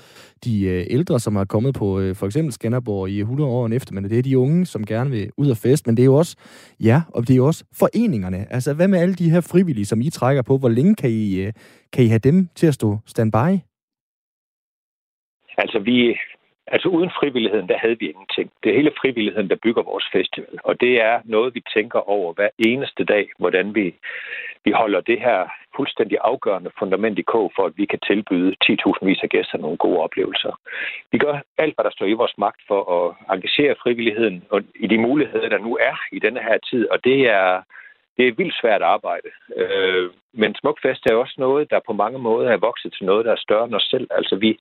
[0.45, 3.95] de uh, ældre, som har kommet på uh, for eksempel Skanderborg i 100 år efter,
[3.95, 6.15] men det er de unge, som gerne vil ud og fest, men det er jo
[6.15, 6.37] også,
[6.81, 8.53] ja, og det er jo også foreningerne.
[8.53, 10.59] Altså, hvad med alle de her frivillige, som I trækker på?
[10.59, 11.53] Hvor længe kan I, uh,
[11.93, 13.72] kan I have dem til at stå standby?
[15.59, 16.19] Altså, vi,
[16.67, 18.51] altså uden frivilligheden, der havde vi ingenting.
[18.63, 20.59] Det er hele frivilligheden, der bygger vores festival.
[20.65, 23.95] Og det er noget, vi tænker over hver eneste dag, hvordan vi,
[24.65, 29.07] vi holder det her fuldstændig afgørende fundament i kog, for at vi kan tilbyde 10.000
[29.07, 30.53] vis af gæster nogle gode oplevelser.
[31.13, 34.87] Vi gør alt, hvad der står i vores magt for at engagere frivilligheden og i
[34.87, 36.89] de muligheder, der nu er i denne her tid.
[36.89, 37.63] Og det er,
[38.17, 39.29] det er vildt svært arbejde.
[39.57, 43.33] Øh, men Smukfest er også noget, der på mange måder er vokset til noget, der
[43.33, 44.07] er større end os selv.
[44.11, 44.59] Altså vi,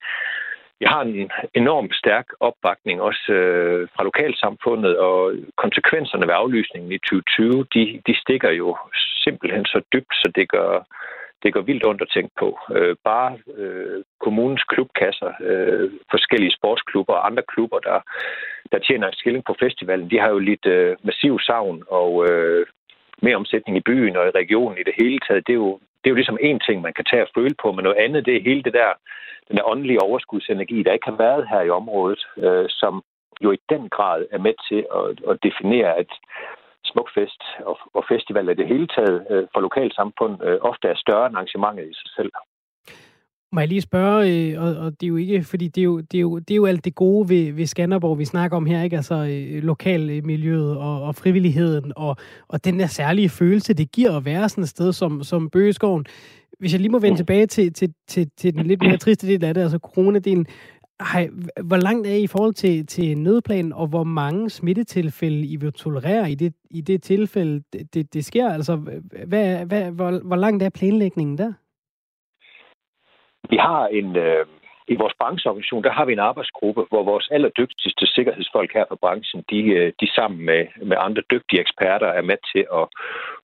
[0.81, 6.97] vi har en enormt stærk opbakning også øh, fra lokalsamfundet, og konsekvenserne ved aflysningen i
[6.97, 8.77] 2020, de, de stikker jo
[9.25, 10.71] simpelthen så dybt, så det gør,
[11.43, 12.59] det gør vildt ondt at tænke på.
[12.75, 17.99] Øh, bare øh, kommunens klubkasser, øh, forskellige sportsklubber og andre klubber, der,
[18.71, 22.65] der tjener en skilling på festivalen, de har jo lidt øh, massiv savn og øh,
[23.21, 25.47] mere omsætning i byen og i regionen i det hele taget.
[25.47, 27.71] Det er jo, det er jo ligesom en ting, man kan tage og føle på,
[27.71, 28.91] men noget andet, det er hele det der
[29.47, 33.03] den der åndelige overskudsenergi, der ikke har været her i området, øh, som
[33.43, 36.11] jo i den grad er med til at, at definere, at
[36.85, 41.27] smukfest og, og festival i det hele taget øh, for lokalsamfund øh, ofte er større
[41.27, 42.31] end arrangementet i sig selv.
[43.53, 45.99] Må jeg lige spørge, øh, og, og det er jo ikke, fordi det er jo,
[45.99, 48.65] det er jo, det er jo alt det gode ved, ved Skanderborg, vi snakker om
[48.65, 48.95] her, ikke?
[48.95, 52.15] Altså øh, lokalmiljøet og, og frivilligheden, og,
[52.47, 56.05] og den der særlige følelse, det giver at være sådan et sted som, som Bøgeskoven.
[56.59, 59.45] Hvis jeg lige må vende tilbage til, til, til, til den lidt mere triste del
[59.45, 60.45] af det, altså coronadelen,
[61.13, 61.29] hej,
[61.63, 65.73] hvor langt er I i forhold til, til nødplanen, og hvor mange smittetilfælde I vil
[65.73, 68.49] tolerere i det, i det tilfælde, det, det, det sker?
[68.49, 68.75] Altså,
[69.27, 71.53] hvad, hvad, hvor, hvor langt er planlægningen der?
[73.49, 74.15] Vi har en...
[74.15, 74.45] Øh
[74.87, 79.43] i vores brancheorganisation, der har vi en arbejdsgruppe, hvor vores allerdygtigste sikkerhedsfolk her fra branchen,
[79.49, 82.85] de, øh, de sammen med, med andre dygtige eksperter er med til at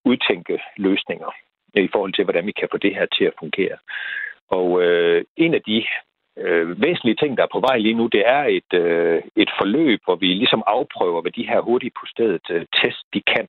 [0.05, 1.31] udtænke løsninger
[1.75, 3.77] i forhold til, hvordan vi kan få det her til at fungere.
[4.49, 5.85] Og øh, en af de
[6.37, 9.99] øh, væsentlige ting, der er på vej lige nu, det er et, øh, et forløb,
[10.05, 13.47] hvor vi ligesom afprøver, hvad de her hurtigt på stedet øh, test, de kan.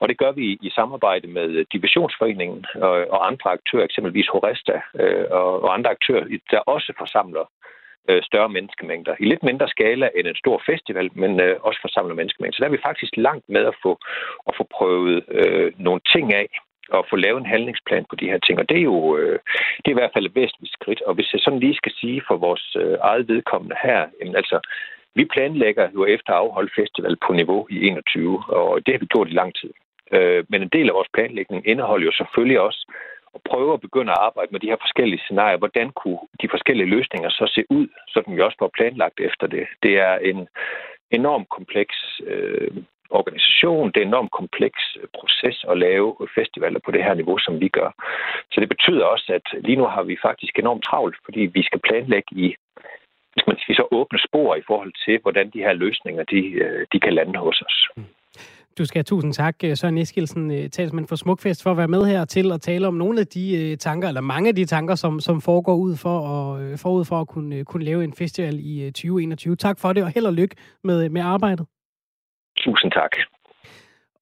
[0.00, 4.80] Og det gør vi i samarbejde med øh, Divisionsforeningen og, og andre aktører, eksempelvis Horesta
[5.00, 7.44] øh, og, og andre aktører, der også forsamler
[8.08, 9.14] øh, større menneskemængder.
[9.20, 12.56] I lidt mindre skala end en stor festival, men øh, også forsamler menneskemængder.
[12.56, 13.98] Så der er vi faktisk langt med at få,
[14.48, 16.48] at få prøvet øh, nogle ting af,
[16.94, 18.58] at få lavet en handlingsplan på de her ting.
[18.58, 19.38] Og det er jo øh,
[19.82, 21.02] det er i hvert fald et væsentligt skridt.
[21.02, 24.60] Og hvis jeg sådan lige skal sige for vores øh, eget vedkommende her, jamen altså,
[25.14, 29.06] vi planlægger jo efter at afholde festival på niveau i 21, og det har vi
[29.06, 29.72] gjort i lang tid.
[30.12, 32.82] Øh, men en del af vores planlægning indeholder jo selvfølgelig også
[33.34, 35.56] at prøve at begynde at arbejde med de her forskellige scenarier.
[35.56, 39.46] Hvordan kunne de forskellige løsninger så se ud, så den vi også får planlagt efter
[39.46, 39.66] det?
[39.82, 40.48] Det er en
[41.10, 42.70] enormt kompleks øh,
[43.10, 43.88] organisation.
[43.92, 47.60] Det er en enormt kompleks øh, proces at lave festivaler på det her niveau, som
[47.60, 47.90] vi gør.
[48.52, 51.80] Så det betyder også, at lige nu har vi faktisk enormt travlt, fordi vi skal
[51.88, 52.54] planlægge i
[53.32, 56.86] hvis man siger, så åbne spor i forhold til, hvordan de her løsninger de, øh,
[56.92, 57.88] de kan lande hos os.
[57.96, 58.04] Mm.
[58.78, 62.04] Du skal have tusind tak, øh, Søren Eskilsen, talsmand for Smukfest, for at være med
[62.04, 65.20] her til at tale om nogle af de tanker, eller mange af de tanker, som,
[65.20, 69.56] som foregår ud for, og, forud for at kunne, kunne lave en festival i 2021.
[69.56, 71.66] Tak for det, og held og lykke med, med arbejdet.
[72.64, 73.10] Tusind tak.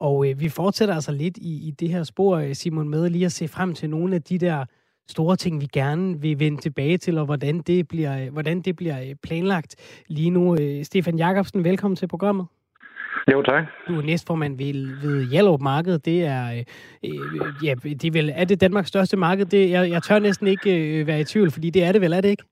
[0.00, 3.24] Og øh, vi fortsætter altså lidt i, i det her spor, øh, Simon, med lige
[3.24, 4.64] at se frem til nogle af de der
[5.08, 8.76] store ting, vi gerne vil vende tilbage til, og hvordan det bliver, øh, hvordan det
[8.76, 10.56] bliver øh, planlagt lige nu.
[10.82, 12.46] Stefan Jakobsen, velkommen til programmet.
[13.32, 13.64] Jo, tak.
[13.88, 15.98] Du er næstformand ved, ved Hjallup Marked.
[15.98, 16.64] Det er,
[17.04, 17.14] øh,
[17.64, 19.46] ja, det er, vel, er det Danmarks største marked?
[19.46, 22.12] Det, jeg, jeg tør næsten ikke øh, være i tvivl, fordi det er det vel,
[22.12, 22.42] er det ikke?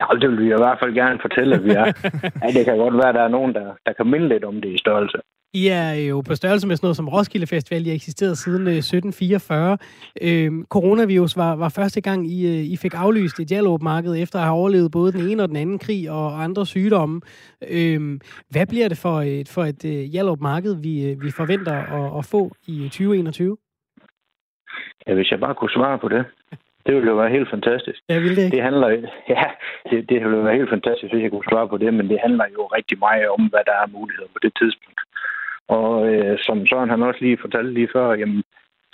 [0.00, 1.86] Ja, det vil vi i hvert fald gerne fortælle, at vi er.
[2.42, 4.60] ja, det kan godt være, at der er nogen, der, der kan minde lidt om
[4.60, 5.18] det i størrelse.
[5.54, 7.86] I er jo på størrelse med sådan noget som Roskilde Festival.
[7.86, 9.78] I har eksisteret siden 1744.
[10.22, 14.44] Øh, coronavirus var, var første gang, I, øh, I fik aflyst et Hjallerup-marked, efter at
[14.44, 17.20] have overlevet både den ene og den anden krig og andre sygdomme.
[17.70, 22.24] Øh, hvad bliver det for et, for et uh, Hjallerup-marked, vi, vi forventer at, at
[22.24, 23.56] få i 2021?
[25.06, 26.24] Ja, hvis jeg bare kunne svare på det.
[26.86, 27.98] Det ville jo være helt fantastisk.
[28.08, 28.56] Ja, vil det ikke?
[28.56, 28.88] Det handler,
[29.28, 29.44] ja,
[29.90, 32.46] det, det ville være helt fantastisk, hvis jeg kunne svare på det, men det handler
[32.52, 35.00] jo rigtig meget om, hvad der er muligheder på det tidspunkt.
[35.68, 38.42] Og øh, som Søren han også lige fortalte lige før, jamen,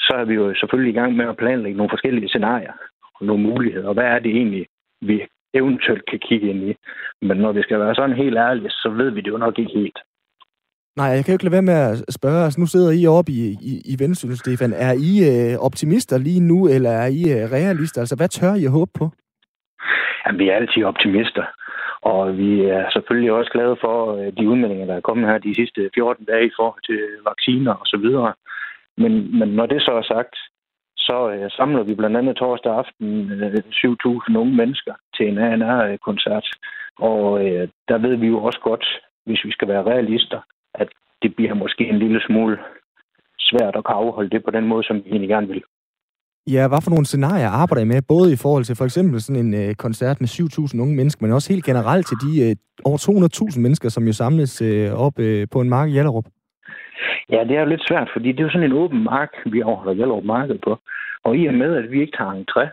[0.01, 2.72] så er vi jo selvfølgelig i gang med at planlægge nogle forskellige scenarier
[3.14, 3.88] og nogle muligheder.
[3.88, 4.66] Og hvad er det egentlig,
[5.01, 6.77] vi eventuelt kan kigge ind i?
[7.22, 9.72] Men når vi skal være sådan helt ærlige, så ved vi det jo nok ikke
[9.74, 9.98] helt.
[11.00, 12.44] Nej, jeg kan jo ikke lade være med at spørge.
[12.44, 14.72] Altså, nu sidder I oppe i, i, i Vendsyssel, Stefan.
[14.88, 18.00] Er I øh, optimister lige nu, eller er I øh, realister?
[18.00, 19.06] Altså, hvad tør I at håbe på?
[20.22, 21.44] Jamen, vi er altid optimister.
[22.12, 25.54] Og vi er selvfølgelig også glade for øh, de udmeldinger, der er kommet her de
[25.54, 28.32] sidste 14 dage i forhold til vacciner og så videre.
[29.02, 30.37] Men, men når det så er sagt,
[30.96, 36.46] så øh, samler vi blandt andet torsdag aften øh, 7.000 unge mennesker til en ANR-koncert.
[36.98, 38.84] Og øh, der ved vi jo også godt,
[39.26, 40.40] hvis vi skal være realister,
[40.82, 40.88] at
[41.22, 42.58] det bliver måske en lille smule
[43.38, 45.62] svært at kan afholde det på den måde, som vi egentlig gerne vil.
[46.54, 49.44] Ja, hvad for nogle scenarier arbejder I med, både i forhold til for eksempel sådan
[49.46, 52.98] en øh, koncert med 7.000 unge mennesker, men også helt generelt til de øh, over
[53.54, 56.24] 200.000 mennesker, som jo samles øh, op øh, på en mark i Hjallerup?
[57.32, 59.62] Ja, det er jo lidt svært, fordi det er jo sådan en åben mark, vi
[59.62, 60.78] overholder Hjallerup Marked på.
[61.24, 62.64] Og i og med, at vi ikke tager entré,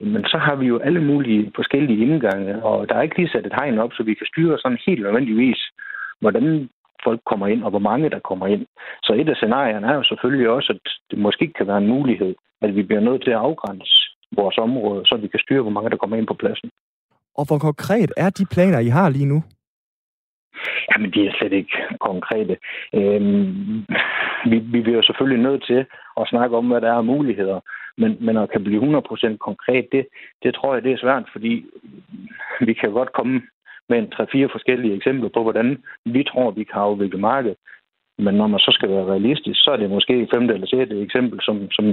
[0.00, 3.46] men så har vi jo alle mulige forskellige indgange, og der er ikke lige sat
[3.46, 5.60] et hegn op, så vi kan styre sådan helt nødvendigvis,
[6.20, 6.68] hvordan
[7.04, 8.66] folk kommer ind, og hvor mange der kommer ind.
[9.02, 12.34] Så et af scenarierne er jo selvfølgelig også, at det måske kan være en mulighed,
[12.62, 13.94] at vi bliver nødt til at afgrænse
[14.32, 16.70] vores område, så vi kan styre, hvor mange der kommer ind på pladsen.
[17.34, 19.42] Og hvor konkret er de planer, I har lige nu?
[20.90, 22.56] Jamen, de er slet ikke konkrete.
[22.94, 23.86] Øhm,
[24.50, 25.86] vi, vi bliver jo selvfølgelig nødt til
[26.20, 27.60] at snakke om, hvad der er af muligheder.
[27.96, 30.06] Men, men at kan blive 100% konkret, det,
[30.42, 31.64] det tror jeg, det er svært, fordi
[32.60, 33.42] vi kan godt komme
[33.90, 37.56] med en tre-fire forskellige eksempler på, hvordan vi tror, vi kan afvikle markedet.
[38.18, 41.38] Men når man så skal være realistisk, så er det måske femte eller sjette eksempel,
[41.42, 41.84] som, som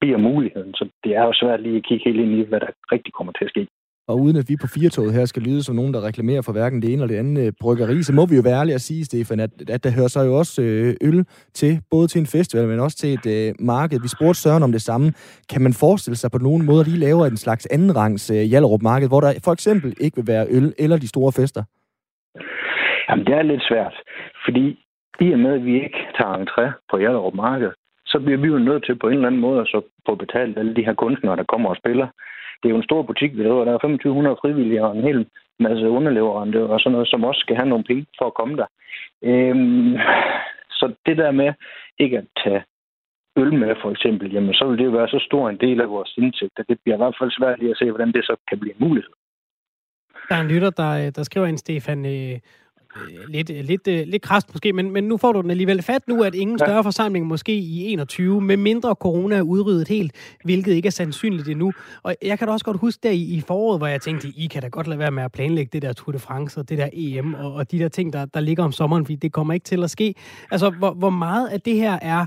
[0.00, 0.74] bliver muligheden.
[0.74, 3.32] Så det er jo svært lige at kigge helt ind i, hvad der rigtig kommer
[3.32, 3.66] til at ske.
[4.08, 6.82] Og uden at vi på firetoget her skal lyde som nogen, der reklamerer for hverken
[6.82, 9.04] det ene eller det andet øh, bryggeri, så må vi jo være ærlige at sige,
[9.04, 11.24] Stefan, at, at der hører sig jo også øh, øl
[11.60, 13.98] til, både til en festival, men også til et øh, marked.
[14.06, 15.06] Vi spurgte Søren om det samme.
[15.52, 18.82] Kan man forestille sig på nogen måde, at lige laver en slags andenrangs øh, Jallerup
[18.82, 21.62] marked, hvor der for eksempel ikke vil være øl eller de store fester?
[23.08, 23.94] Jamen, det er lidt svært,
[24.44, 24.64] fordi
[25.20, 27.70] i og med, at vi ikke tager entré på Jallerup marked,
[28.06, 30.58] så bliver vi jo nødt til på en eller anden måde at så få betalt
[30.58, 32.08] alle de her kunstnere, der kommer og spiller
[32.64, 33.64] det er jo en stor butik, vi driver.
[33.64, 35.26] Der er 2500 frivillige og en hel
[35.58, 38.68] masse underleverandører og sådan noget, som også skal have nogle penge for at komme der.
[39.30, 39.92] Øhm,
[40.78, 41.52] så det der med
[41.98, 42.62] ikke at tage
[43.36, 45.88] øl med, for eksempel, jamen så vil det jo være så stor en del af
[45.88, 48.36] vores indtægt, at det bliver i hvert fald svært lige at se, hvordan det så
[48.48, 49.14] kan blive en mulighed.
[50.28, 52.38] Der er en lytter, der, øh, der skriver en, Stefan, Øh,
[53.28, 56.08] lidt, øh, lidt, øh, lidt krast måske, men, men nu får du den alligevel fat
[56.08, 60.12] nu, at ingen større forsamling måske i 21, med mindre corona er udryddet helt,
[60.44, 61.72] hvilket ikke er sandsynligt endnu.
[62.02, 64.46] Og jeg kan da også godt huske der i, i foråret, hvor jeg tænkte, I
[64.46, 66.78] kan da godt lade være med at planlægge det der Tour de France og det
[66.78, 69.54] der EM og, og de der ting, der, der ligger om sommeren, fordi det kommer
[69.54, 70.14] ikke til at ske.
[70.50, 72.26] Altså, hvor, hvor meget af det her er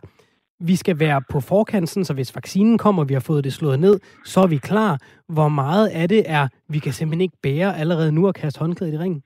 [0.59, 3.99] vi skal være på forkanten, så hvis vaccinen kommer, vi har fået det slået ned,
[4.25, 4.99] så er vi klar.
[5.27, 8.93] Hvor meget af det er, vi kan simpelthen ikke bære allerede nu at kaste håndklædet
[8.93, 9.23] i ringen?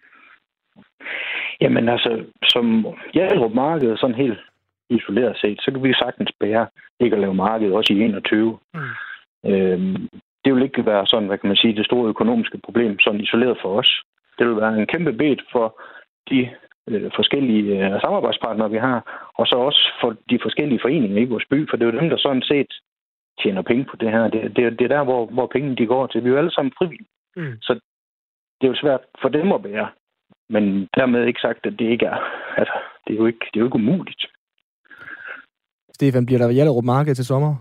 [1.62, 4.40] Jamen altså, som Hjallerup Marked sådan helt
[4.90, 6.68] isoleret set, så kan vi sagtens bære
[7.00, 8.58] ikke at lave marked også i 21.
[8.74, 8.80] Mm.
[9.52, 10.10] Øhm,
[10.46, 13.58] det vil ikke være sådan, hvad kan man sige, det store økonomiske problem, sådan isoleret
[13.62, 14.02] for os.
[14.40, 15.82] Det vil være en kæmpe bed for
[16.30, 16.50] de
[16.88, 21.46] øh, forskellige øh, samarbejdspartnere, vi har, og så også for de forskellige foreninger i vores
[21.50, 22.72] by, for det er jo dem, der sådan set
[23.42, 24.28] tjener penge på det her.
[24.28, 26.24] Det, det, det er der, hvor, hvor pengene de går til.
[26.24, 27.08] Vi er jo alle sammen frivillige.
[27.36, 27.58] Mm.
[27.62, 27.74] Så
[28.62, 29.88] det er jo svært for dem at bære.
[30.54, 30.64] Men
[30.98, 32.20] dermed ikke sagt, at det ikke er.
[32.58, 32.74] Altså,
[33.08, 34.26] det er jo ikke, det er jo ikke umuligt.
[35.94, 37.56] Stefan, bliver der Hjallerup Marked til sommer?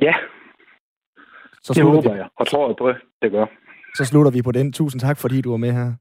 [0.00, 0.14] Ja,
[1.62, 2.18] så det håber vi.
[2.18, 3.46] jeg, og tror jeg på, det gør.
[3.94, 4.72] Så slutter vi på den.
[4.72, 5.92] Tusind tak, fordi du var med her.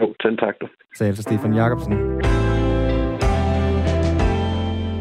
[0.00, 0.68] Jo, selv tak du.
[0.94, 1.92] Sagde altså Stefan Jacobsen.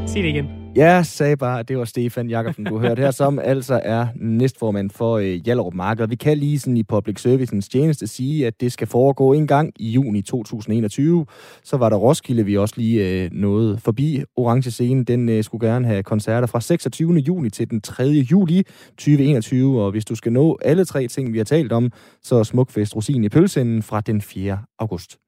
[0.07, 0.64] Sig det igen.
[0.75, 4.89] Jeg sagde bare, at det var Stefan Jakobsen, du hørte her, som altså er næstformand
[4.89, 6.07] for øh, Hjallerup Marked.
[6.07, 9.71] Vi kan lige sådan i Public Services tjeneste sige, at det skal foregå en gang
[9.75, 11.25] i juni 2021.
[11.63, 14.23] Så var der Roskilde, vi også lige øh, nåede forbi.
[14.35, 17.13] Orange Scene, den øh, skulle gerne have koncerter fra 26.
[17.13, 18.03] juni til den 3.
[18.03, 19.81] juli 2021.
[19.83, 21.91] Og hvis du skal nå alle tre ting, vi har talt om,
[22.23, 24.59] så Smukfest Rosin i pølsen fra den 4.
[24.79, 25.24] august.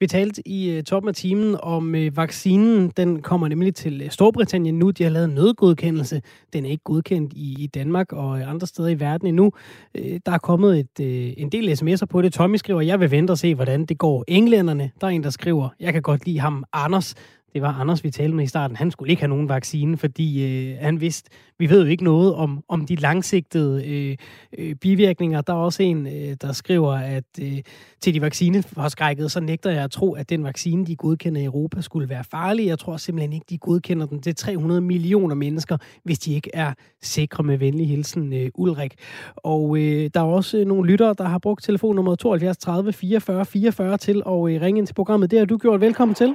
[0.00, 2.92] Vi talte i øh, toppen af timen om øh, vaccinen.
[2.96, 4.90] Den kommer nemlig til øh, Storbritannien nu.
[4.90, 6.22] De har lavet en nødgodkendelse.
[6.52, 9.52] Den er ikke godkendt i, i Danmark og andre steder i verden endnu.
[9.94, 12.32] Der er kommet et, en del sms'er på det.
[12.32, 14.24] Tommy skriver, jeg vil vente og se, hvordan det går.
[14.28, 17.14] Englænderne, der er en, der skriver, jeg kan godt lide ham, Anders.
[17.52, 18.76] Det var Anders, vi talte med i starten.
[18.76, 22.34] Han skulle ikke have nogen vaccine, fordi øh, han vidste, vi ved jo ikke noget
[22.34, 24.16] om, om de langsigtede øh,
[24.58, 25.40] øh, bivirkninger.
[25.40, 27.58] Der er også en, øh, der skriver, at øh,
[28.00, 31.80] til de vaccineforskrækkede, så nægter jeg at tro, at den vaccine, de godkender i Europa,
[31.80, 32.66] skulle være farlig.
[32.66, 36.74] Jeg tror simpelthen ikke, de godkender den til 300 millioner mennesker, hvis de ikke er
[37.02, 38.94] sikre med venlig hilsen, øh, Ulrik.
[39.36, 43.44] Og øh, der er også øh, nogle lyttere, der har brugt telefonnummer 72 30 44
[43.44, 45.30] 44 til at øh, ringe ind til programmet.
[45.30, 45.80] Det har du gjort.
[45.80, 46.34] Velkommen til.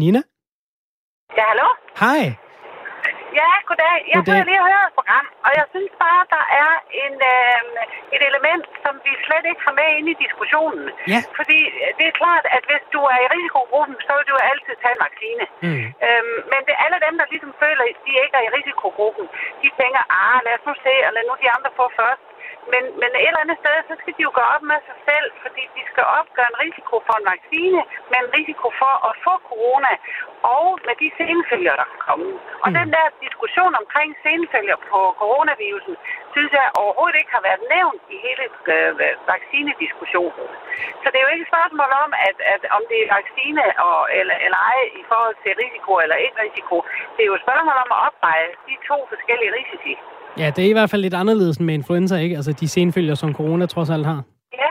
[0.00, 0.20] Nina?
[1.36, 1.68] Ja, hallo?
[2.04, 2.24] Hej.
[3.40, 3.96] Ja, goddag.
[4.12, 4.24] Jeg goddag.
[4.26, 6.72] sidder lige og hører et program, og jeg synes bare, der er
[7.04, 10.86] en, øh, et element, som vi slet ikke har med ind i diskussionen.
[11.12, 11.20] Ja.
[11.38, 11.58] Fordi
[11.98, 15.04] det er klart, at hvis du er i risikogruppen, så vil du altid tage en
[15.06, 15.44] vaccine.
[15.66, 15.84] Mm.
[16.06, 19.24] Øhm, men det er alle dem, der ligesom føler, at de ikke er i risikogruppen,
[19.62, 22.24] de tænker, ah, lad os nu se, og lad nu de andre få først.
[22.70, 25.28] Men, men et eller andet sted, så skal de jo gå op med sig selv,
[25.44, 29.34] fordi de skal opgøre en risiko for en vaccine, men en risiko for at få
[29.50, 29.92] corona,
[30.56, 32.28] og med de senfølger, der kan komme.
[32.64, 32.74] Og mm.
[32.78, 35.94] den der diskussion omkring senfølger på coronavirusen,
[36.34, 38.44] synes jeg overhovedet ikke har været nævnt i hele
[38.74, 38.90] øh,
[39.32, 40.48] vaccinediskussionen.
[41.02, 43.98] Så det er jo ikke et spørgsmål om, at, at om det er vaccine og,
[44.18, 46.76] eller, eller ej i forhold til risiko eller ikke risiko.
[47.14, 49.94] Det er jo et spørgsmål om at opveje de to forskellige risici.
[50.40, 52.36] Ja, det er i hvert fald lidt anderledes med influenza, ikke?
[52.40, 54.20] Altså de senfølger, som corona trods alt har.
[54.62, 54.70] Ja,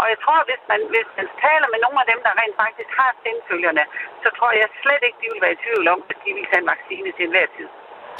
[0.00, 2.90] og jeg tror, hvis man, hvis man taler med nogle af dem, der rent faktisk
[3.00, 3.82] har senfølgerne,
[4.22, 6.62] så tror jeg slet ikke, de vil være i tvivl om, at de vil tage
[6.64, 7.68] en vaccine til enhver tid.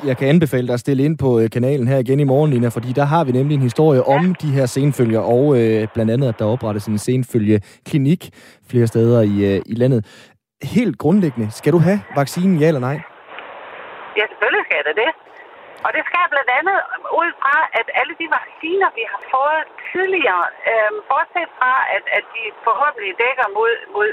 [0.09, 2.69] Jeg kan anbefale dig at stille ind på øh, kanalen her igen i morgen, Lina,
[2.69, 4.14] fordi der har vi nemlig en historie ja.
[4.16, 8.23] om de her senfølger, og øh, blandt andet, at der oprettes en senfølgeklinik
[8.71, 10.01] flere steder i, øh, i landet.
[10.77, 12.97] Helt grundlæggende, skal du have vaccinen, ja eller nej?
[14.19, 15.11] Ja, selvfølgelig skal jeg det.
[15.87, 16.79] Og det skal blandt andet
[17.20, 22.25] ud fra, at alle de vacciner, vi har fået tidligere, øh, bortset fra, at, at
[22.35, 24.09] de forhåbentlig dækker mod, mod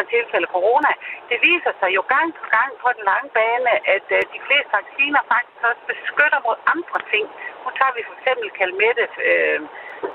[0.00, 0.92] tilfælde corona.
[1.30, 4.72] Det viser sig jo gang på gang på den lange bane, at uh, de fleste
[4.80, 7.24] vacciner faktisk også beskytter mod andre ting.
[7.62, 9.58] Nu tager vi for eksempel kalmette øh,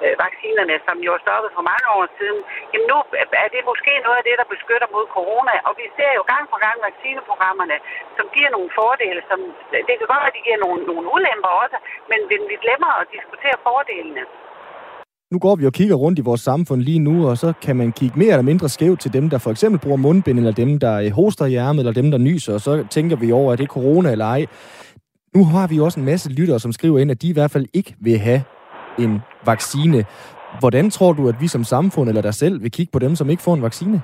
[0.06, 2.40] øh, vaccinerne, som jo er stoppet for mange år siden.
[2.72, 2.98] Jamen nu
[3.46, 5.54] er det måske noget af det, der beskytter mod corona.
[5.68, 7.78] Og vi ser jo gang på gang vaccineprogrammerne,
[8.18, 9.22] som giver nogle fordele.
[9.30, 9.40] Som,
[9.88, 11.78] det kan godt være, at de giver nogle, nogle ulemper også,
[12.12, 12.20] men
[12.52, 14.24] vi glemmer at diskutere fordelene
[15.32, 17.92] nu går vi og kigger rundt i vores samfund lige nu, og så kan man
[17.92, 21.00] kigge mere eller mindre skævt til dem, der for eksempel bruger mundbind, eller dem, der
[21.00, 23.70] eh, hoster i ærmet, eller dem, der nyser, og så tænker vi over, er det
[23.70, 24.46] corona eller ej.
[25.36, 27.66] Nu har vi også en masse lyttere, som skriver ind, at de i hvert fald
[27.74, 28.44] ikke vil have
[29.00, 30.06] en vaccine.
[30.60, 33.30] Hvordan tror du, at vi som samfund eller dig selv vil kigge på dem, som
[33.30, 34.02] ikke får en vaccine?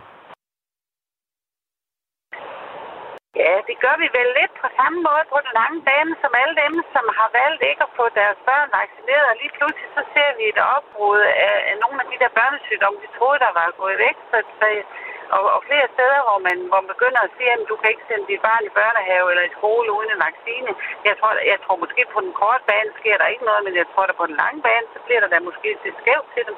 [3.35, 6.55] Ja, det gør vi vel lidt på samme måde på den lange bane, som alle
[6.63, 9.25] dem, som har valgt ikke at få deres børn vaccineret.
[9.31, 13.09] Og lige pludselig så ser vi et opbrud af, nogle af de der børnesygdomme, vi
[13.17, 14.17] troede, der var gået væk.
[14.31, 14.67] Så, så,
[15.35, 18.07] og, og flere steder, hvor man, hvor man begynder at sige, at du kan ikke
[18.09, 20.69] sende dit barn i børnehave eller i skole uden en vaccine.
[21.09, 23.87] Jeg tror, jeg tror måske på den korte bane sker der ikke noget, men jeg
[23.91, 26.55] tror, at på den lange bane, så bliver der da måske til skævt til dem.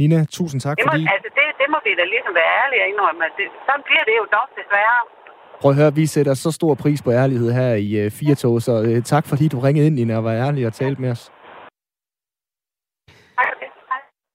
[0.00, 1.04] Nina, tusind tak det må, fordi...
[1.14, 3.24] Altså, det, det må vi da ligesom være ærlige og indrømme.
[3.38, 4.98] Det, sådan bliver det jo nok desværre.
[5.64, 8.62] Prøv at høre, vi sætter så stor pris på ærlighed her i øh, uh, Firtog,
[8.62, 11.30] så uh, tak fordi du ringede ind, Nina, og var ærlig og talte med os.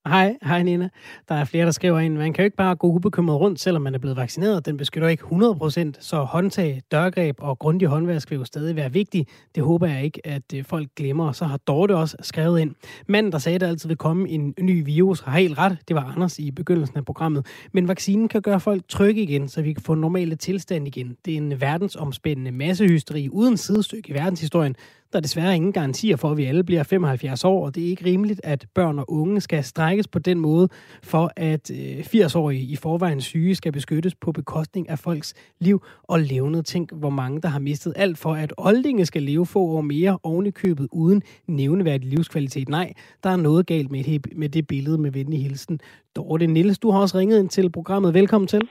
[0.10, 0.90] Hej, hej Nina.
[1.30, 3.82] Der er flere, der skriver ind, man kan jo ikke bare gå ubekymret rundt, selvom
[3.82, 4.66] man er blevet vaccineret.
[4.66, 9.30] Den beskytter ikke 100%, så håndtag, dørgreb og grundig håndvask vil jo stadig være vigtigt.
[9.56, 11.32] Det håber jeg ikke, at øh, folk glemmer.
[11.32, 12.76] Så har Dorte også skrevet ind.
[13.08, 15.78] Manden, der sagde, at der altid vil komme en ny virus, har helt ret.
[15.88, 17.46] Det var Anders i begyndelsen af programmet.
[17.72, 21.18] Men vaccinen kan gøre folk trygge igen, så vi kan få normale tilstand igen.
[21.26, 24.76] Det er en verdensomspændende massehysteri uden sidestykke i verdenshistorien,
[25.12, 27.88] der er desværre ingen garantier for, at vi alle bliver 75 år, og det er
[27.88, 30.70] ikke rimeligt, at børn og unge skal strækkes på den måde,
[31.04, 36.20] for at øh, 80-årige i forvejen syge skal beskyttes på bekostning af folks liv og
[36.20, 36.66] levnet.
[36.66, 40.20] Tænk, hvor mange, der har mistet alt for, at oldinge skal leve få år mere
[40.24, 42.70] oven i købet uden nævneværdig livskvalitet.
[42.70, 42.94] Nej,
[43.24, 45.80] der er noget galt med det, med det billede med venlig hilsen.
[46.16, 48.14] Dorte Niels, du har også ringet ind til programmet.
[48.14, 48.62] Velkommen til.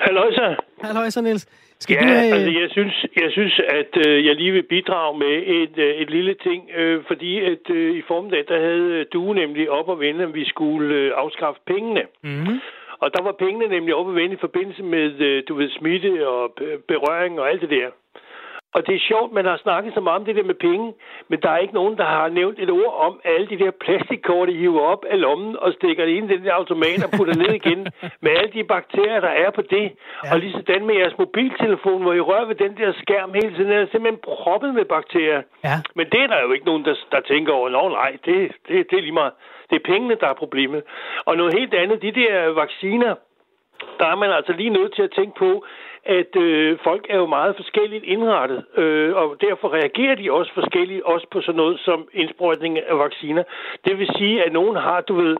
[0.00, 0.54] Halløjsa.
[0.82, 1.46] Halløjsa, Niels.
[1.80, 2.32] Skal ja, du have...
[2.34, 6.10] altså jeg synes, jeg synes at øh, jeg lige vil bidrage med et, øh, et
[6.10, 10.24] lille ting, øh, fordi at øh, i formiddag, der havde du nemlig op og vende,
[10.24, 12.02] at vi skulle øh, afskaffe pengene.
[12.22, 12.60] Mm-hmm.
[12.98, 16.28] Og der var pengene nemlig op og vende i forbindelse med, øh, du ved, smitte
[16.28, 16.54] og
[16.88, 17.88] berøring og alt det der.
[18.74, 20.94] Og det er sjovt, man har snakket så meget om det der med penge,
[21.28, 24.48] men der er ikke nogen, der har nævnt et ord om alle de der plastikkort,
[24.48, 27.34] de hiver op af lommen og stikker det ind i den der automat og putter
[27.34, 27.86] ned igen
[28.20, 29.92] med alle de bakterier, der er på det.
[30.24, 30.32] Ja.
[30.32, 33.72] Og lige sådan med jeres mobiltelefon, hvor I rører ved den der skærm hele tiden,
[33.72, 35.42] er simpelthen proppet med bakterier.
[35.64, 35.76] Ja.
[35.94, 38.90] Men det er der jo ikke nogen, der, der tænker over, nå nej, det, det,
[38.90, 39.32] det er lige meget.
[39.70, 40.82] Det er pengene, der er problemet.
[41.24, 43.14] Og noget helt andet, de der vacciner,
[43.98, 45.64] der er man altså lige nødt til at tænke på,
[46.04, 51.02] at øh, folk er jo meget forskelligt indrettet, øh, og derfor reagerer de også forskelligt,
[51.02, 53.42] også på sådan noget som indsprøjtning af vacciner.
[53.84, 55.36] Det vil sige, at nogen har, du ved,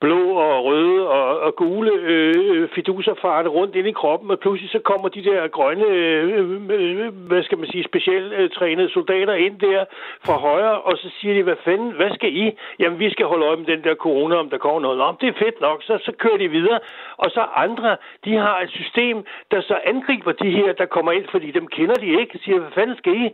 [0.00, 4.78] blå og røde og, og gule øh, fiduserfarte rundt ind i kroppen, og pludselig så
[4.78, 9.60] kommer de der grønne, øh, øh, hvad skal man sige, specielt øh, trænede soldater ind
[9.60, 9.84] der
[10.26, 12.46] fra højre, og så siger de, hvad fanden, hvad skal I?
[12.78, 14.98] Jamen, vi skal holde øje med den der corona, om der kommer noget.
[14.98, 16.78] Nå, det er fedt nok, så, så kører de videre.
[17.16, 21.26] Og så andre, de har et system, der så angriber de her, der kommer ind,
[21.34, 23.26] fordi dem kender de ikke, siger, hvad fanden skal I?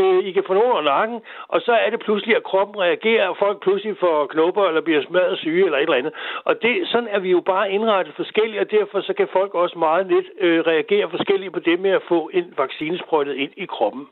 [0.00, 3.28] Øh, I kan få nogen af nakken, og så er det pludselig, at kroppen reagerer,
[3.28, 6.14] og folk pludselig får knopper, eller bliver smadret syge, eller et eller andet.
[6.48, 9.78] Og det, sådan er vi jo bare indrettet forskelligt, og derfor så kan folk også
[9.78, 14.06] meget lidt øh, reagere forskelligt på det med at få en vaccinesprøjtet ind i kroppen.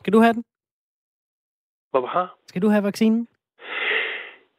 [0.00, 0.44] Skal du have den?
[1.90, 2.36] Hvad har?
[2.46, 3.28] Skal du have vaccinen?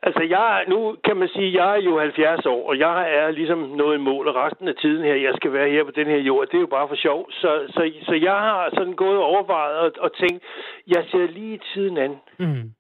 [0.08, 3.32] Altså, jeg, nu kan man sige, at jeg er jo 70 år, og jeg er
[3.32, 6.08] ligesom nået i mål, og resten af tiden her, jeg skal være her på den
[6.08, 7.32] her jord, det er jo bare for sjov.
[7.32, 10.44] Så, så, så jeg har sådan gået og overvejet og, og tænkt,
[10.88, 12.15] jeg ser lige tiden an.
[12.39, 12.72] Mm.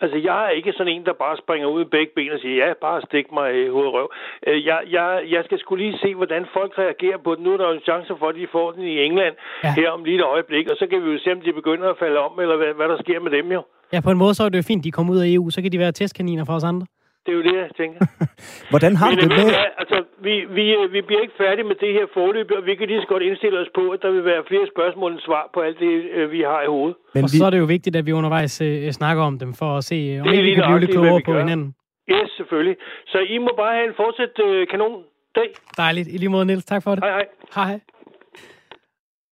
[0.00, 2.66] Altså, jeg er ikke sådan en, der bare springer ud i begge ben og siger,
[2.66, 4.12] ja, bare stik mig i hovedet røv.
[4.46, 7.44] Øh, jeg, jeg, jeg skal skulle lige se, hvordan folk reagerer på den.
[7.44, 9.72] Nu er der jo en chance for, at de får den i England ja.
[9.72, 11.98] her om lige et øjeblik, og så kan vi jo se, om de begynder at
[11.98, 13.62] falde om, eller hvad, hvad der sker med dem jo.
[13.92, 15.62] Ja, på en måde så er det jo fint, de kommer ud af EU, så
[15.62, 16.86] kan de være testkaniner for os andre.
[17.26, 18.00] Det er jo det, jeg tænker.
[18.72, 19.48] Hvordan har Men, du det med...
[19.82, 23.00] Altså, vi, vi, vi bliver ikke færdige med det her forløb, og vi kan lige
[23.04, 25.78] så godt indstille os på, at der vil være flere spørgsmål end svar på alt
[25.84, 26.96] det, øh, vi har i hovedet.
[27.14, 27.38] Men og vi...
[27.38, 29.96] så er det jo vigtigt, at vi undervejs uh, snakker om dem, for at se,
[30.20, 31.74] om vi kan blive lidt klogere på hinanden.
[32.08, 32.76] Ja, yes, selvfølgelig.
[33.12, 35.02] Så I må bare have en fortsat uh, kanon
[35.34, 35.48] dag.
[35.76, 36.08] Dejligt.
[36.08, 36.64] I lige måde, Niels.
[36.64, 37.04] Tak for det.
[37.04, 37.26] Hej, hej.
[37.54, 37.80] Hej.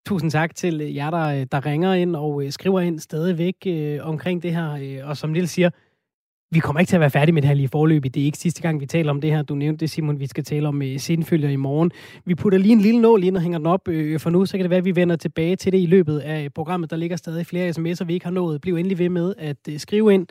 [0.07, 3.55] Tusind tak til øh, jer, der, øh, der ringer ind og øh, skriver ind stadigvæk
[3.67, 5.05] øh, omkring det her.
[5.05, 5.71] Og som Nils siger,
[6.51, 8.05] vi kommer ikke til at være færdige med det her lige forløb.
[8.05, 9.43] Det er ikke sidste gang, vi taler om det her.
[9.43, 10.21] Du nævnte det, Simon.
[10.21, 11.91] Vi skal tale om uh, sindfølger i morgen.
[12.25, 13.81] Vi putter lige en lille nål ind og hænger den op
[14.19, 14.47] for nu.
[14.47, 16.91] Så kan det være, at vi vender tilbage til det i løbet af programmet.
[16.91, 18.61] Der ligger stadig flere sms'er, vi ikke har nået.
[18.61, 20.27] Bliv endelig ved med at skrive ind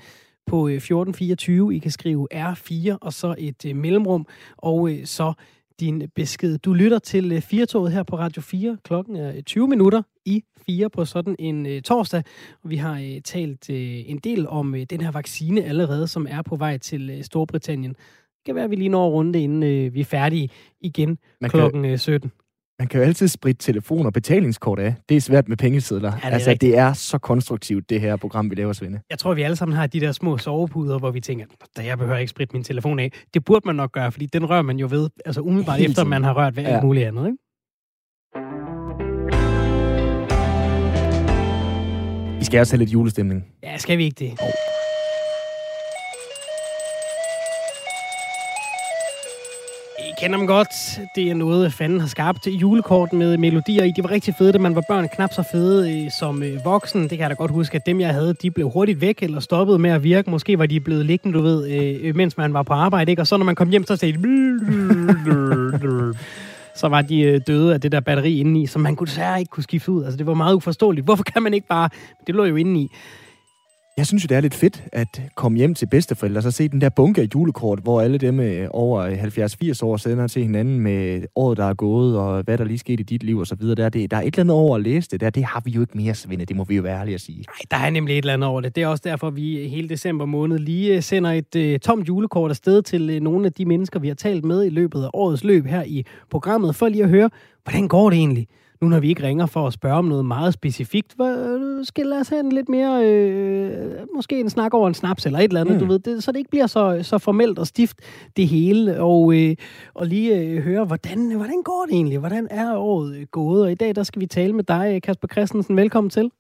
[0.46, 1.76] på 1424.
[1.76, 4.28] I kan skrive R4 og så et mellemrum.
[4.58, 5.34] Og så
[5.80, 6.58] din besked.
[6.58, 8.78] Du lytter til Firtoget her på Radio 4.
[8.84, 12.24] Klokken er 20 minutter i 4 på sådan en uh, torsdag.
[12.64, 17.20] Vi har talt en del om den her vaccine allerede, som er på vej til
[17.24, 17.94] Storbritannien.
[17.94, 20.50] Det kan være, at vi lige når runde, inden vi er færdige
[20.82, 21.98] igen Man klokken kan...
[22.00, 22.32] 17.
[22.80, 24.96] Man kan jo altid spritte telefon og betalingskort af.
[25.10, 26.12] Det er svært med pengesedler.
[26.12, 26.72] Ja, det altså, rigtigt.
[26.72, 29.00] det er så konstruktivt, det her program, vi laver, Svende.
[29.10, 31.46] Jeg tror, vi alle sammen har de der små sovepuder, hvor vi tænker,
[31.78, 33.12] at jeg behøver ikke spritte min telefon af.
[33.34, 36.04] Det burde man nok gøre, fordi den rører man jo ved, altså umiddelbart Helt efter,
[36.04, 36.70] man har rørt ved ja.
[36.70, 37.38] alt muligt andet, ikke?
[42.40, 43.46] Vi skal også have lidt julestemning.
[43.64, 44.32] Ja, skal vi ikke det?
[44.32, 44.75] Oh.
[50.26, 51.00] Kender dem godt.
[51.16, 52.48] Det er noget, fanden har skabt.
[52.48, 53.92] Julekort med melodier i.
[53.92, 55.08] De var rigtig fede, da man var børn.
[55.08, 57.02] Knap så fede øh, som øh, voksen.
[57.02, 59.40] Det kan jeg da godt huske, at dem, jeg havde, de blev hurtigt væk eller
[59.40, 60.30] stoppet med at virke.
[60.30, 63.12] Måske var de blevet liggende, du ved, øh, øh mens man var på arbejde.
[63.12, 63.22] Ikke?
[63.22, 64.20] Og så når man kom hjem, så sagde de...
[66.80, 69.50] så var de øh, døde af det der batteri indeni, som man kunne desværre ikke
[69.50, 70.04] kunne skifte ud.
[70.04, 71.06] Altså, det var meget uforståeligt.
[71.06, 71.90] Hvorfor kan man ikke bare...
[72.28, 72.92] Det lå jo indeni.
[73.98, 76.68] Jeg synes jo, det er lidt fedt at komme hjem til bedsteforældre og så se
[76.68, 80.42] den der bunke af julekort, hvor alle dem øh, over øh, 70-80 år sender til
[80.42, 83.48] hinanden med året, der er gået, og hvad der lige skete i dit liv og
[83.48, 83.90] så videre.
[83.90, 85.30] Det, der er et eller andet over at læse det der.
[85.30, 86.46] Det har vi jo ikke mere, Svende.
[86.46, 87.38] Det må vi jo være ærlige at sige.
[87.38, 88.76] Nej, der er nemlig et eller andet over det.
[88.76, 92.52] Det er også derfor, vi hele december måned lige øh, sender et uh, tomt julekort
[92.52, 95.44] afsted til uh, nogle af de mennesker, vi har talt med i løbet af årets
[95.44, 97.30] løb her i programmet, for lige at høre,
[97.64, 98.48] hvordan går det egentlig?
[98.82, 102.20] Nu når vi ikke ringer for at spørge om noget meget specifikt, hvad, skal lade
[102.20, 105.62] os have en lidt mere, øh, måske en snak over en snaps eller et eller
[105.62, 105.80] andet, mm.
[105.80, 108.02] du ved, det, så det ikke bliver så, så formelt og stift
[108.38, 109.56] det hele, og, øh,
[109.94, 112.18] og lige øh, høre, hvordan, hvordan går det egentlig?
[112.20, 113.64] Hvordan er året gået?
[113.64, 115.78] Og i dag, der skal vi tale med dig, Kasper Christensen.
[115.78, 116.32] Velkommen til.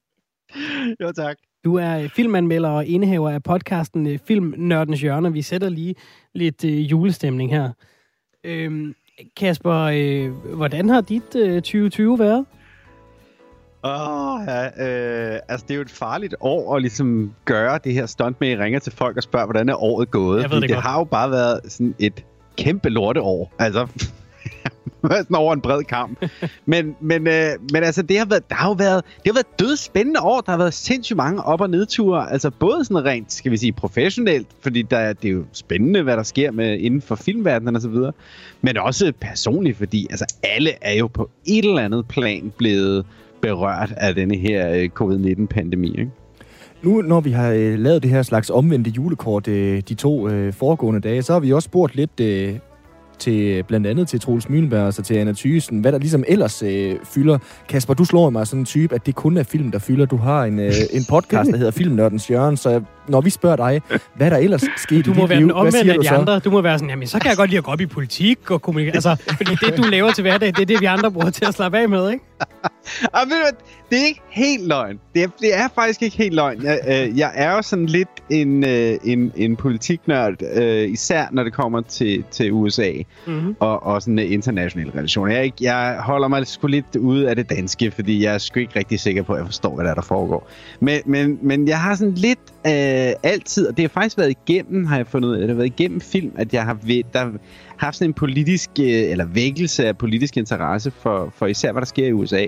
[1.01, 1.37] Jo, tak.
[1.65, 5.33] Du er filmanmelder og indehaver af podcasten øh, Film Nørdens Hjørne.
[5.33, 5.95] Vi sætter lige
[6.33, 7.69] lidt øh, julestemning her.
[8.43, 8.95] Øhm,
[9.37, 12.45] Kasper, øh, hvordan har dit øh, 2020 været?
[13.83, 17.93] Åh, oh, ja, øh, altså det er jo et farligt år at ligesom gøre det
[17.93, 20.41] her stunt med, at I ringer til folk og spørger, hvordan er året gået.
[20.41, 22.25] Jeg ved det, det har jo bare været sådan et
[22.57, 23.53] kæmpe lorteår.
[23.59, 23.87] Altså,
[25.11, 26.25] sådan over en bred kamp.
[26.65, 29.59] men, men, øh, men altså, det har, været, der har jo været, det har været
[29.59, 30.41] dødspændende år.
[30.41, 32.31] Der har været sindssygt mange op- og nedture.
[32.31, 36.17] Altså både sådan rent, skal vi sige, professionelt, fordi der, det er jo spændende, hvad
[36.17, 38.11] der sker med inden for filmverdenen og så videre.
[38.61, 43.05] Men også personligt, fordi altså, alle er jo på et eller andet plan blevet
[43.41, 46.11] berørt af denne her øh, covid-19-pandemi, ikke?
[46.83, 50.53] Nu, når vi har øh, lavet det her slags omvendte julekort øh, de to øh,
[50.53, 52.55] foregående dage, så har vi også spurgt lidt øh,
[53.19, 56.63] til blandt andet til Troels Mühlenberg og så til Anna Thysen, hvad der ligesom ellers
[56.63, 57.37] øh, fylder.
[57.69, 60.05] Kasper, du slår mig sådan en type, at det kun er film, der fylder.
[60.05, 63.81] Du har en, øh, en podcast, der hedder Filmnørdens Jørgen, så når vi spørger dig,
[64.15, 66.13] hvad der ellers skete du i dit liv, hvad siger du så?
[66.13, 66.39] De andre.
[66.39, 68.51] Du må være sådan, jamen så kan jeg godt lide at gå op i politik
[68.51, 68.95] og kommunikere.
[68.95, 71.53] Altså, fordi det, du laver til hverdag, det er det, vi andre bruger til at
[71.53, 72.25] slappe af med, ikke?
[73.13, 73.27] Ah,
[73.89, 74.99] det er ikke helt løgn.
[75.15, 76.63] Det er, det er faktisk ikke helt løgn.
[76.63, 81.43] Jeg, øh, jeg er jo sådan lidt en, øh, en, en politiknørd, øh, især når
[81.43, 82.91] det kommer til, til USA
[83.27, 83.55] mm-hmm.
[83.59, 85.33] og, og sådan internationale relationer.
[85.33, 88.59] Jeg, ikke, jeg holder mig sgu lidt ude af det danske, fordi jeg er sgu
[88.59, 90.49] ikke rigtig sikker på, at jeg forstår, hvad der, er, der foregår.
[90.79, 92.71] Men, men, men jeg har sådan lidt øh,
[93.23, 95.79] altid, og det har faktisk været igennem, har jeg fundet ud af, det har været
[95.79, 97.31] igennem film, at jeg har ved, der,
[97.77, 101.85] haft sådan en politisk, øh, eller vækkelse af politisk interesse for, for især, hvad der
[101.85, 102.45] sker i USA.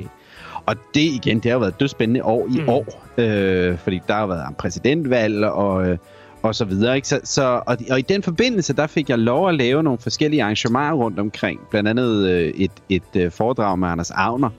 [0.66, 2.70] Og det igen, det har været et dødspændende år i mm.
[2.70, 5.98] år, øh, fordi der har været en præsidentvalg og, øh,
[6.42, 6.96] og så videre.
[6.96, 7.08] Ikke?
[7.08, 10.44] Så, så, og, og i den forbindelse, der fik jeg lov at lave nogle forskellige
[10.44, 11.60] arrangementer rundt omkring.
[11.70, 14.50] Blandt andet øh, et, et øh, foredrag med Anders Agner,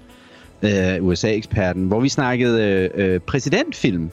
[0.62, 4.10] øh, USA-eksperten, hvor vi snakkede øh, øh, præsidentfilm.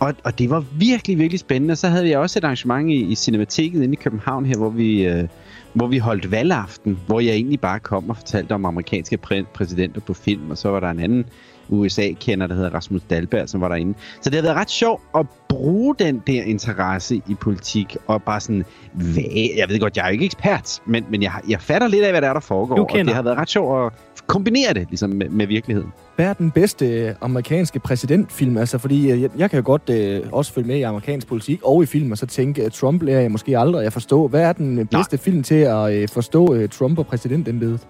[0.00, 1.76] Og, og det var virkelig, virkelig spændende.
[1.76, 5.06] Så havde jeg også et arrangement i, i Cinemateket inde i København her, hvor vi...
[5.06, 5.28] Øh,
[5.72, 10.00] hvor vi holdt valgaften, hvor jeg egentlig bare kom og fortalte om amerikanske præ- præsidenter
[10.00, 11.24] på film, og så var der en anden
[11.68, 13.94] USA-kender, der hedder Rasmus Dahlberg, som var derinde.
[14.20, 18.40] Så det har været ret sjovt at bruge den der interesse i politik, og bare
[18.40, 19.22] sådan, hvad?
[19.56, 22.22] jeg ved godt, jeg er ikke ekspert, men, men jeg, jeg fatter lidt af, hvad
[22.22, 23.92] der er, der foregår, og det har været ret sjovt at
[24.28, 25.92] kombinere det ligesom, med, med virkeligheden.
[26.16, 28.56] Hvad er den bedste øh, amerikanske præsidentfilm?
[28.56, 31.60] Altså, fordi øh, jeg, jeg kan jo godt øh, også følge med i amerikansk politik
[31.62, 34.28] og i film, og så tænke, at Trump lærer jeg måske aldrig at forstå.
[34.28, 35.22] Hvad er den øh, bedste Nej.
[35.22, 37.80] film til at øh, forstå øh, Trump og præsidentembedet?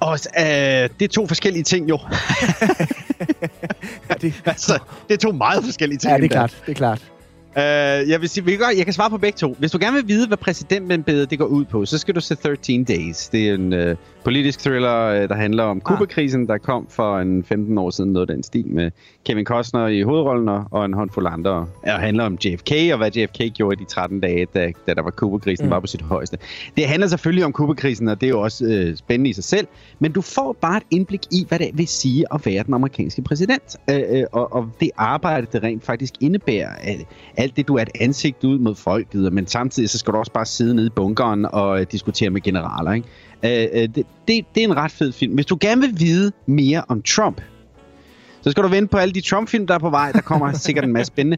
[0.00, 1.98] Og øh, det er to forskellige ting, jo.
[4.08, 4.42] ja, det...
[4.44, 6.10] altså, det er to meget forskellige ting.
[6.10, 6.62] Ja, det er klart.
[6.66, 7.12] Det er klart.
[7.56, 7.62] Uh,
[8.10, 9.56] jeg vil sige, vi kan godt, jeg kan svare på begge to.
[9.58, 12.34] Hvis du gerne vil vide, hvad præsidentembedet det går ud på, så skal du se
[12.34, 13.28] 13 Days.
[13.28, 17.44] Det er en uh, politisk thriller, uh, der handler om Kuba-krisen, der kom for en
[17.44, 18.90] 15 år siden, noget af den stil med
[19.26, 21.66] Kevin Costner i hovedrollen og en håndfuld andre.
[21.82, 25.02] Og handler om JFK og hvad JFK gjorde i de 13 dage, da, da der
[25.02, 25.70] var Kuba-krisen mm.
[25.70, 26.38] var på sit højeste.
[26.76, 29.66] Det handler selvfølgelig om Kuba-krisen, og det er jo også uh, spændende i sig selv.
[29.98, 33.22] Men du får bare et indblik i, hvad det vil sige at være den amerikanske
[33.22, 33.76] præsident.
[33.92, 37.06] Uh, uh, og, og det arbejde, det rent faktisk indebærer, at
[37.38, 40.32] alt det, du er et ansigt ud mod folket, men samtidig så skal du også
[40.32, 42.92] bare sidde nede i bunkeren og uh, diskutere med generaler.
[42.92, 43.08] Ikke?
[43.42, 45.34] Uh, uh, det, det, det er en ret fed film.
[45.34, 47.40] Hvis du gerne vil vide mere om Trump,
[48.40, 50.12] så skal du vente på alle de Trump-film, der er på vej.
[50.12, 51.36] Der kommer sikkert en masse spændende.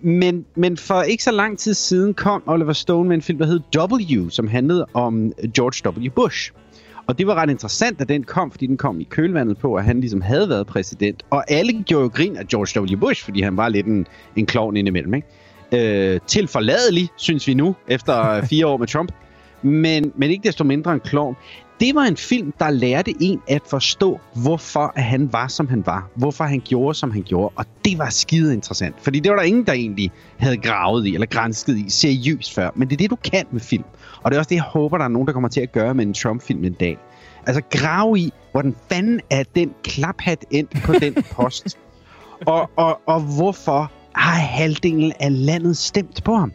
[0.00, 3.46] Men, men for ikke så lang tid siden kom Oliver Stone med en film, der
[3.46, 6.10] hed W, som handlede om George W.
[6.10, 6.52] Bush.
[7.06, 9.84] Og det var ret interessant, at den kom, fordi den kom i kølvandet på, at
[9.84, 11.22] han ligesom havde været præsident.
[11.30, 13.00] Og alle gjorde jo grin af George W.
[13.00, 15.14] Bush, fordi han var lidt en, en klovn indimellem.
[15.14, 15.28] Ikke?
[15.72, 19.12] Øh, tilforladelig, synes vi nu, efter fire år med Trump.
[19.62, 21.36] Men, men ikke desto mindre en klovn.
[21.80, 26.10] Det var en film, der lærte en at forstå, hvorfor han var, som han var.
[26.14, 27.52] Hvorfor han gjorde, som han gjorde.
[27.56, 28.94] Og det var skide interessant.
[28.98, 32.70] Fordi det var der ingen, der egentlig havde gravet i, eller grænsket i seriøst før.
[32.74, 33.84] Men det er det, du kan med film.
[34.22, 35.94] Og det er også det, jeg håber, der er nogen, der kommer til at gøre
[35.94, 36.98] med en Trump-film en dag.
[37.46, 41.78] Altså grave i, hvordan fanden er den klaphat endt på den post.
[42.46, 46.52] og, og, og hvorfor har halvdelen af landet stemt på ham?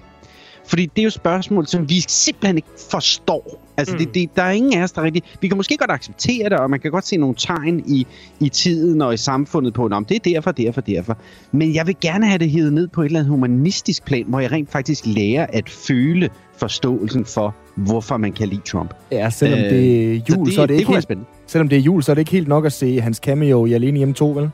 [0.67, 3.63] Fordi det er jo spørgsmål, som vi simpelthen ikke forstår.
[3.77, 3.99] Altså, mm.
[3.99, 5.23] det, det, der er ingen af os, der rigtig...
[5.41, 8.07] Vi kan måske godt acceptere det, og man kan godt se nogle tegn i,
[8.39, 11.17] i tiden og i samfundet på, om det er derfor, derfor, derfor.
[11.51, 14.39] Men jeg vil gerne have det hivet ned på et eller andet humanistisk plan, hvor
[14.39, 18.93] jeg rent faktisk lærer at føle forståelsen for, hvorfor man kan lide Trump.
[19.11, 21.69] Ja, selvom øh, det er jul, så, det, så er det, det ikke helt, selvom
[21.69, 23.97] det er jul, så er det ikke helt nok at se hans cameo i Alene
[23.97, 24.49] Hjemme 2, vel?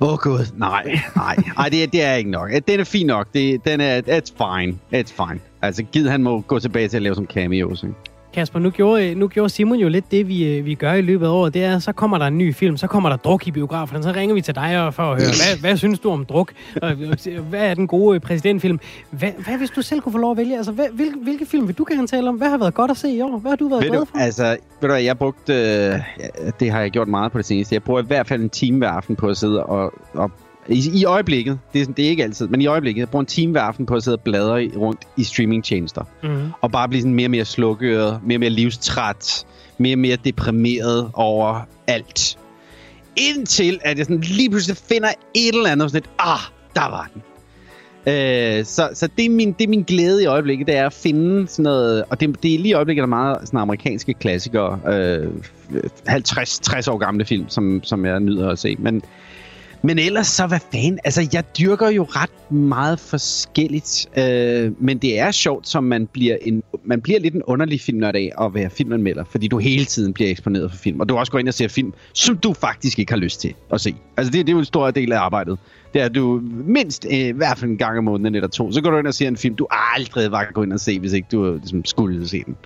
[0.00, 2.50] Åh oh, gud, nej, nej, nej det, det er ikke nok.
[2.68, 5.40] Den er fin nok, det, den er, it's fine, it's fine.
[5.62, 7.94] Altså, gid han må gå tilbage til at lave som cameos, ikke?
[8.38, 11.30] Kasper, nu gjorde, nu gjorde Simon jo lidt det, vi, vi gør i løbet af
[11.30, 11.54] året.
[11.54, 14.12] Det er, så kommer der en ny film, så kommer der druk i biografen, så
[14.12, 16.52] ringer vi til dig for at høre, hvad, hvad synes du om druk?
[17.50, 18.80] Hvad er den gode præsidentfilm?
[19.10, 20.56] Hvad, hvad hvis du selv kunne få lov at vælge?
[20.56, 22.34] Altså, hvad, hvilke, hvilke film vil du gerne tale om?
[22.34, 23.38] Hvad har været godt at se i år?
[23.38, 24.18] Hvad har du været ved glad for?
[24.18, 26.00] altså, ved du hvad, jeg brugte, øh,
[26.60, 27.74] det har jeg gjort meget på det seneste.
[27.74, 30.30] Jeg bruger i hvert fald en time hver aften på at sidde og, og
[30.68, 33.26] i, I øjeblikket, det er, det er ikke altid, men i øjeblikket, jeg bruger en
[33.26, 36.02] time hver aften på at sidde og bladre rundt i streamingtjenester.
[36.22, 36.50] Mm.
[36.60, 39.46] Og bare blive sådan mere og mere slukket, mere og mere livstræt,
[39.78, 42.38] mere og mere deprimeret over alt.
[43.16, 46.40] Indtil at jeg sådan lige pludselig finder et eller andet, sådan lidt, ah,
[46.74, 47.22] der var den.
[48.06, 50.92] Øh, så så det, er min, det er min glæde i øjeblikket, det er at
[50.92, 54.14] finde sådan noget, og det, det er lige i øjeblikket, der er meget sådan amerikanske
[54.14, 55.28] klassikere, øh,
[56.08, 58.76] 50-60 år gamle film, som, som jeg nyder at se.
[58.78, 59.02] Men
[59.82, 60.98] men ellers så, hvad fanden?
[61.04, 64.06] Altså, jeg dyrker jo ret meget forskelligt.
[64.18, 68.14] Øh, men det er sjovt, som man bliver, en, man bliver lidt en underlig filmnørd
[68.14, 69.24] af at være filmanmelder.
[69.30, 71.00] Fordi du hele tiden bliver eksponeret for film.
[71.00, 73.54] Og du også går ind og ser film, som du faktisk ikke har lyst til
[73.72, 73.94] at se.
[74.16, 75.58] Altså, det, det er jo en stor del af arbejdet.
[75.94, 78.72] Det er, at du mindst øh, i hvert fald en gang om måneden eller to,
[78.72, 81.00] så går du ind og ser en film, du aldrig var gå ind og se,
[81.00, 82.56] hvis ikke du øh, ligesom, skulle se den.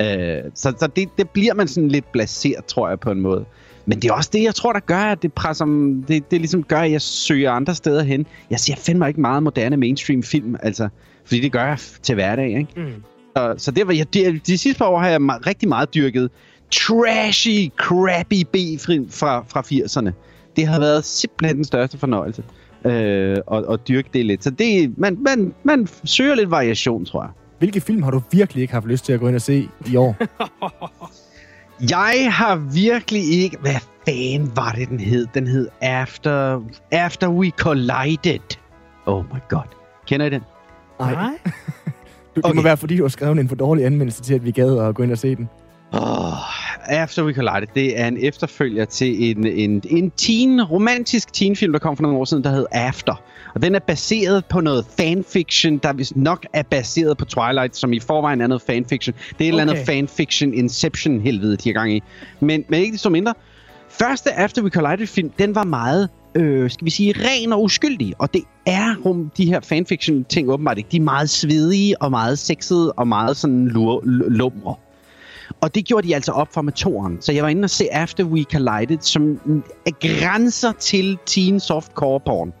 [0.00, 3.44] Øh, så så det, det bliver man sådan lidt blaseret, tror jeg, på en måde.
[3.86, 5.64] Men det er også det, jeg tror, der gør, at det presser,
[6.08, 8.26] det, det ligesom gør, at jeg søger andre steder hen.
[8.50, 10.88] Jeg ser fandme ikke meget moderne mainstream film, altså,
[11.24, 12.68] fordi det gør jeg til hverdag, ikke?
[12.76, 13.02] Mm.
[13.36, 16.30] Så, så det var, jeg, de, de sidste par år har jeg rigtig meget dyrket
[16.70, 20.10] trashy, crappy B-film fra, fra 80'erne.
[20.56, 22.42] Det har været simpelthen den største fornøjelse
[22.84, 24.44] øh, at, at dyrke det lidt.
[24.44, 27.30] Så det, man, man, man søger lidt variation, tror jeg.
[27.58, 29.96] Hvilke film har du virkelig ikke haft lyst til at gå ind og se i
[29.96, 30.16] år?
[31.90, 33.56] Jeg har virkelig ikke...
[33.60, 33.76] Hvad
[34.08, 35.26] fanden var det, den hed?
[35.34, 36.60] Den hed After,
[36.90, 38.58] After We Collided.
[39.06, 39.68] Oh my god.
[40.06, 40.42] Kender I den?
[41.00, 41.14] Nej.
[41.44, 41.50] du,
[42.34, 42.56] det okay.
[42.56, 44.94] må være, fordi du har skrevet en for dårlig anmeldelse til, at vi gad at
[44.94, 45.48] gå ind og se den.
[45.94, 46.32] Oh,
[46.84, 51.78] After We Collided, det er en efterfølger til en, en, en teen, romantisk teenfilm, der
[51.78, 53.22] kom for nogle år siden, der hed After.
[53.54, 57.92] Og den er baseret på noget fanfiction, der vist nok er baseret på Twilight, som
[57.92, 59.14] i forvejen er noget fanfiction.
[59.14, 59.60] Det er et okay.
[59.60, 62.02] eller andet fanfiction Inception helvede, de har gang i.
[62.40, 63.34] Men, men ikke så mindre.
[63.88, 68.14] Første After We Collided film, den var meget øh, skal vi sige, ren og uskyldig.
[68.18, 70.88] Og det er rum, de her fanfiction ting åbenbart ikke.
[70.92, 73.68] De er meget svedige og meget sexede og meget sådan
[74.28, 74.74] lumre.
[75.62, 77.18] Og det gjorde de altså op for med toren.
[77.20, 79.40] Så jeg var inde og se After We Collided, som
[80.00, 82.52] grænser til teen softcore porn.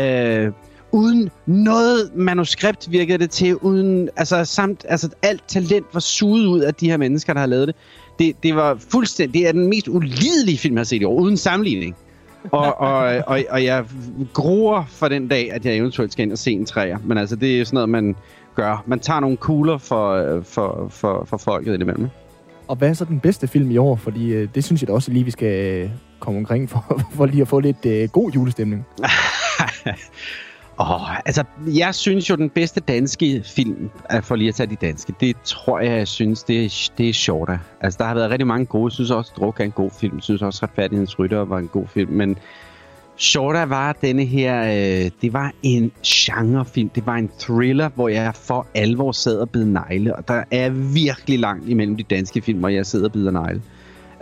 [0.00, 0.52] Øh,
[0.92, 6.60] uden noget manuskript virkede det til, uden, altså, samt, altså alt talent var suget ud
[6.60, 7.76] af de her mennesker, der har lavet det.
[8.18, 11.20] Det, det var fuldstændig, det er den mest ulidelige film, jeg har set i år,
[11.20, 11.96] uden sammenligning.
[12.50, 13.84] og, og, og, og jeg
[14.32, 16.98] gruer for den dag, at jeg eventuelt skal ind og se en træer.
[17.04, 18.16] Men altså, det er sådan noget, man
[18.54, 18.82] gør.
[18.86, 22.08] Man tager nogle kugler for, for, for, for folket indimellem.
[22.68, 23.96] Og hvad er så den bedste film i år?
[23.96, 25.90] Fordi øh, det synes jeg da også lige, vi skal øh,
[26.20, 28.86] komme omkring for, for lige at få lidt øh, god julestemning.
[30.80, 33.90] Åh, altså, jeg synes jo, den bedste danske film,
[34.22, 37.12] for lige at tage de danske, det tror jeg, jeg synes, det er, det er
[37.12, 37.58] Shorta.
[37.80, 38.84] Altså, der har været rigtig mange gode.
[38.84, 40.14] Jeg synes også, Druk er en god film.
[40.14, 42.12] Jeg synes også, Retfærdighedens Rytter var en god film.
[42.12, 42.38] Men
[43.16, 46.88] Shorta var denne her, øh, det var en genrefilm.
[46.88, 50.16] Det var en thriller, hvor jeg for alvor sad og bed negle.
[50.16, 53.62] Og der er virkelig langt imellem de danske film, hvor jeg sidder og bider negle.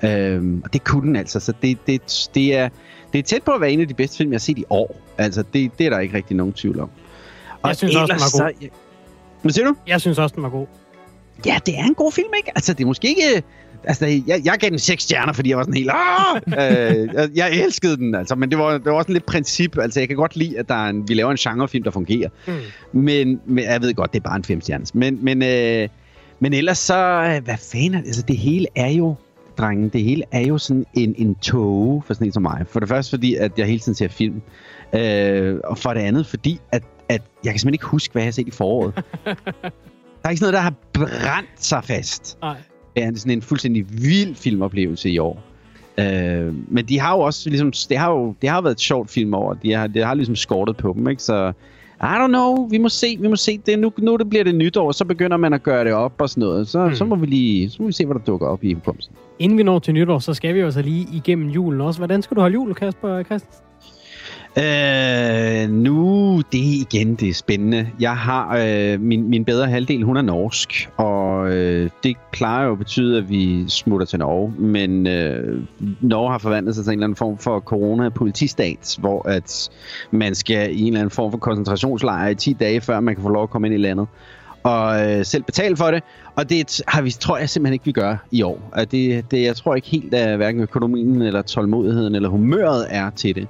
[0.05, 1.41] Øhm, og det kunne den altså.
[1.41, 2.69] Så det, det, det er
[3.13, 4.65] det er tæt på at være en af de bedste film, jeg har set i
[4.71, 5.01] år.
[5.19, 6.91] Altså, det, det er der ikke rigtig nogen tvivl om.
[7.63, 8.55] Og jeg synes også, den var god.
[8.61, 8.69] Så,
[9.43, 9.75] Hvad siger du?
[9.87, 10.67] Jeg synes også, den var god.
[11.47, 12.53] Ja, det er en god film, ikke?
[12.55, 13.43] Altså, det er måske ikke...
[13.85, 15.91] Altså, jeg, jeg gav den seks stjerner, fordi jeg var sådan helt...
[16.61, 18.35] øh, jeg, jeg elskede den, altså.
[18.35, 19.79] Men det var, det var også en lidt princip.
[19.79, 22.29] Altså, jeg kan godt lide, at der er en, vi laver en genrefilm, der fungerer.
[22.47, 23.01] Mm.
[23.01, 24.95] Men, men jeg ved godt, det er bare en fem stjernes.
[24.95, 25.89] Men, men, øh,
[26.41, 26.95] men ellers så...
[27.45, 29.15] Hvad fanden Altså, det hele er jo
[29.59, 32.65] drenge, det hele er jo sådan en, en tog for sådan en som mig.
[32.71, 34.43] For det første fordi, at jeg hele tiden ser film.
[34.93, 38.27] Øh, og for det andet fordi, at, at jeg kan simpelthen ikke huske, hvad jeg
[38.27, 38.95] har set i foråret.
[39.25, 42.39] der er ikke sådan noget, der har brændt sig fast.
[42.43, 42.57] Nej.
[43.07, 45.43] Det er sådan en fuldstændig vild filmoplevelse i år.
[45.99, 49.11] Øh, men de har jo også ligesom, det har jo, det har været et sjovt
[49.11, 49.55] film over.
[49.55, 51.23] De har, det har ligesom skortet på dem, ikke?
[51.23, 51.53] Så
[52.01, 53.59] i don't know, vi må se, vi må se.
[53.67, 56.31] Det, nu, nu det bliver det nytår, så begynder man at gøre det op og
[56.31, 56.69] sådan noget.
[56.69, 56.95] Så, mm.
[56.95, 59.13] så, må, vi lige, så må vi se, hvad der dukker op i hukommelsen.
[59.39, 62.01] Inden vi når til nytår, så skal vi jo altså lige igennem julen også.
[62.01, 63.65] Hvordan skal du holde jul, Kasper Christensen?
[64.57, 67.91] Øh, nu, det igen, det er spændende.
[68.01, 72.73] Jeg har øh, min, min bedre halvdel, hun er norsk, og øh, det plejer jo
[72.73, 75.63] at betyde, at vi smutter til Norge, men øh,
[76.01, 79.71] Norge har forvandlet sig til en eller anden form for corona-politistat, hvor at
[80.11, 83.23] man skal i en eller anden form for koncentrationslejr i 10 dage, før man kan
[83.23, 84.07] få lov at komme ind i landet
[84.63, 86.03] og øh, selv betale for det.
[86.37, 88.71] Og det har vi, tror jeg simpelthen ikke, vi gør i år.
[88.73, 93.11] At det, det, jeg tror ikke helt, at hverken økonomien, eller tålmodigheden, eller humøret er
[93.11, 93.49] til det.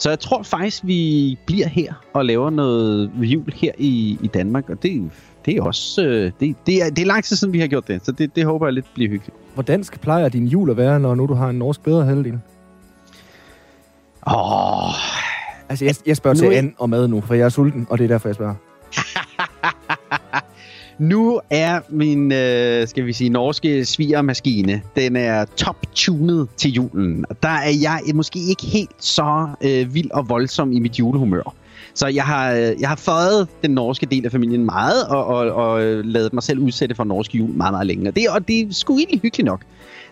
[0.00, 4.70] Så jeg tror faktisk, vi bliver her og laver noget jul her i, i Danmark,
[4.70, 5.10] og det,
[5.46, 7.88] det er også øh, det, det, er, det er lang tid siden, vi har gjort
[7.88, 9.36] det, så det, det håber jeg lidt bliver hyggeligt.
[9.54, 12.40] Hvordan skal plejer din jul at være, når nu du har en norsk bedre halvdel?
[14.26, 14.88] Åh...
[14.88, 14.94] Oh.
[15.68, 17.98] Altså, jeg, jeg spørger nu til and og mad nu, for jeg er sulten, og
[17.98, 18.54] det er derfor, jeg spørger.
[21.00, 27.24] Nu er min, øh, skal vi sige, norske svigermaskine, den er top-tunet til julen.
[27.42, 31.54] Der er jeg måske ikke helt så øh, vild og voldsom i mit julehumør.
[31.94, 35.52] Så jeg har, øh, jeg har fået den norske del af familien meget, og, og,
[35.52, 38.08] og øh, lavet mig selv udsætte for norsk jul meget, meget længe.
[38.08, 39.60] Og det, og det er sgu egentlig hyggeligt nok.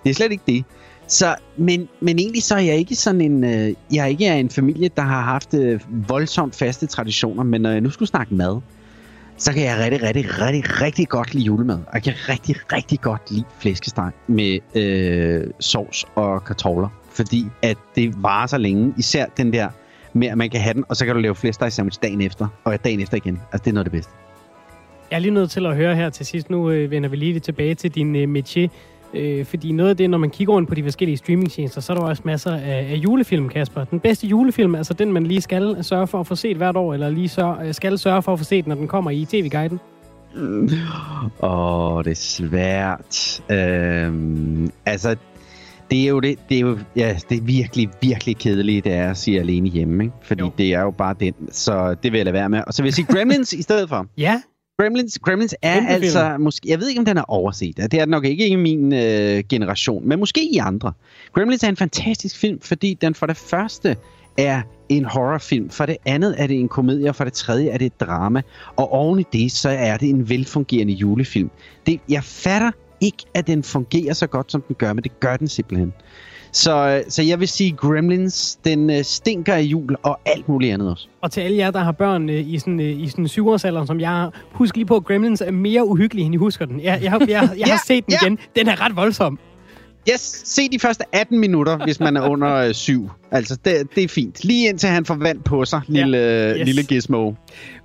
[0.04, 0.64] Det er slet ikke det.
[1.06, 4.50] Så, men, men egentlig så er jeg ikke sådan en, øh, jeg er ikke en
[4.50, 8.60] familie, der har haft øh, voldsomt faste traditioner, men når jeg nu skulle snakke mad,
[9.38, 11.76] så kan jeg rigtig, rigtig, rigtig, rigtig godt lide julemad.
[11.76, 16.88] Og jeg kan rigtig, rigtig godt lide flæskesteg med øh, sovs og kartofler.
[17.10, 18.94] Fordi at det varer så længe.
[18.98, 19.68] Især den der
[20.12, 22.48] med, at man kan have den, og så kan du lave flæskesteg sandwich dagen efter,
[22.64, 23.40] og dagen efter igen.
[23.52, 24.12] Altså, det er noget af det bedste.
[25.10, 26.50] Jeg er lige nødt til at høre her til sidst.
[26.50, 28.68] Nu øh, vender vi lige tilbage til din øh, métier.
[29.14, 31.96] Øh, fordi noget af det, når man kigger rundt på de forskellige streamingtjenester, så er
[31.96, 33.84] der også masser af, af julefilm, Kasper.
[33.84, 36.94] Den bedste julefilm, altså den, man lige skal sørge for at få set hvert år,
[36.94, 39.80] eller lige sørge, øh, skal sørge for at få set, når den kommer i tv-guiden.
[41.40, 43.42] Åh, oh, det er svært.
[43.50, 45.16] Øhm, altså,
[45.90, 49.10] det er jo det, det er jo, ja, det er virkelig, virkelig kedeligt, det er
[49.10, 50.16] at sige alene hjemme, ikke?
[50.22, 50.50] Fordi jo.
[50.58, 52.62] det er jo bare den, så det vil jeg lade være med.
[52.66, 54.06] Og så vil jeg sige Gremlins i stedet for.
[54.18, 54.42] Ja,
[54.82, 56.40] Gremlins, Gremlins er Kæmpe altså, film.
[56.40, 57.76] måske, jeg ved ikke, om den er overset.
[57.76, 60.92] Det er nok ikke i min øh, generation, men måske i andre.
[61.32, 63.96] Gremlins er en fantastisk film, fordi den for det første
[64.36, 67.78] er en horrorfilm, for det andet er det en komedie, og for det tredje er
[67.78, 68.42] det et drama.
[68.76, 71.50] Og oven i det, så er det en velfungerende julefilm.
[71.86, 72.70] Det, jeg fatter
[73.00, 75.92] ikke, at den fungerer så godt, som den gør, men det gør den simpelthen.
[76.52, 80.90] Så, så jeg vil sige, Gremlins, den øh, stinker af jul og alt muligt andet
[80.90, 81.08] også.
[81.22, 84.00] Og til alle jer, der har børn øh, i sådan, øh, i sådan syvårsalderen, som
[84.00, 86.80] jeg har, husk lige på, at Gremlins er mere uhyggelig, end I husker den.
[86.80, 88.38] Jeg, jeg, jeg, jeg, jeg har set den igen.
[88.56, 89.38] Den er ret voldsom.
[90.12, 93.10] Yes, se de første 18 minutter, hvis man er under øh, 7.
[93.30, 94.44] Altså, det, det er fint.
[94.44, 96.56] Lige indtil han får vand på sig, lille, ja.
[96.56, 96.66] yes.
[96.66, 97.32] lille gizmo.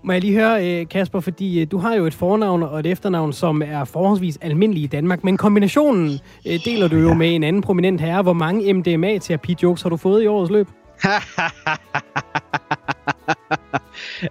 [0.03, 2.85] Må jeg lige høre, øh, Kasper, fordi øh, du har jo et fornavn og et
[2.85, 7.13] efternavn, som er forholdsvis almindelige i Danmark, men kombinationen øh, deler du jo ja.
[7.13, 8.21] med en anden prominent herre.
[8.21, 10.67] Hvor mange MDMA-terapi-jokes har du fået i årets løb?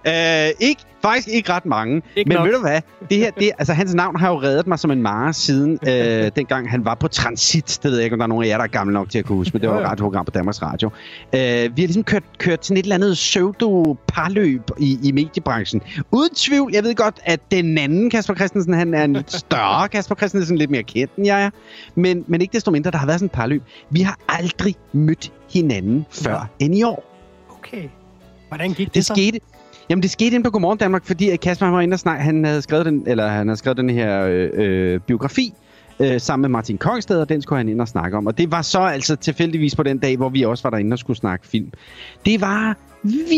[0.07, 2.01] Øh, ikke, faktisk ikke ret mange.
[2.15, 2.47] Ikke Men nok.
[2.47, 2.81] ved du hvad?
[3.09, 6.31] Det her, det, altså, hans navn har jo reddet mig som en mare siden øh,
[6.35, 7.79] dengang han var på Transit.
[7.83, 9.19] Det ved jeg ikke, om der er nogen af jer, der er gamle nok til
[9.19, 10.89] at kunne huske, men det var et radioprogram på Danmarks Radio.
[11.33, 15.81] Øh, vi har ligesom kørt, kørt sådan et eller andet pseudo-parløb i, i mediebranchen.
[16.11, 19.89] Uden tvivl, jeg ved godt, at den anden Kasper Christensen, han er en lidt større
[19.89, 21.49] Kasper Christensen, lidt mere kendt end jeg er.
[21.95, 23.63] Men, men ikke desto mindre, der har været sådan et parløb.
[23.89, 27.03] Vi har aldrig mødt hinanden før end i år.
[27.59, 27.83] Okay.
[28.47, 29.13] Hvordan gik det, Det så?
[29.13, 29.39] skete,
[29.89, 32.19] jamen det skete ind på Godmorgen Danmark, fordi at Kasper han var inde og snak,
[32.19, 35.53] han havde skrevet den, eller han havde skrevet den her øh, øh, biografi
[35.99, 38.27] øh, sammen med Martin Kongsted, og den skulle han ind og snakke om.
[38.27, 40.99] Og det var så altså tilfældigvis på den dag, hvor vi også var derinde og
[40.99, 41.71] skulle snakke film.
[42.25, 42.77] Det var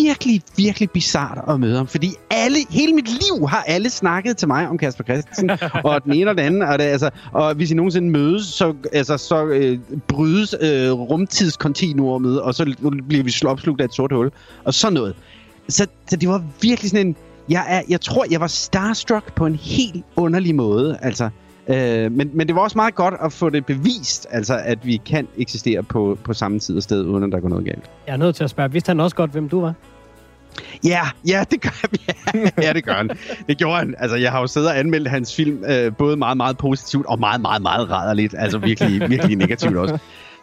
[0.02, 4.48] virkelig, virkelig bizart at møde ham, fordi alle, hele mit liv har alle snakket til
[4.48, 5.50] mig om Kasper Christensen,
[5.84, 8.74] og den ene og den anden, og, det, altså, og hvis I nogensinde mødes, så,
[8.94, 12.76] altså, så øh, brydes øh, rumtidskontinuumet, og så
[13.08, 14.32] bliver vi opslugt af et sort hul,
[14.64, 15.16] og sådan noget.
[15.70, 17.16] Så, så det var virkelig sådan en...
[17.50, 21.30] Jeg, er, jeg tror, jeg var starstruck på en helt underlig måde, altså.
[21.68, 25.02] Øh, men, men det var også meget godt at få det bevist, altså at vi
[25.06, 27.90] kan eksistere på, på samme tid og sted, uden at der går noget galt.
[28.08, 29.74] Jeg er nødt til at spørge, vidste han også godt, hvem du var?
[30.84, 31.90] Ja, ja, det gør han.
[32.58, 33.10] Ja, ja, det gør han.
[33.48, 33.96] Det gjorde han.
[33.98, 37.20] Altså, jeg har jo siddet og anmeldt hans film, øh, både meget, meget positivt og
[37.20, 38.36] meget, meget, meget rædderligt.
[38.38, 39.98] Altså virkelig, virkelig negativt også.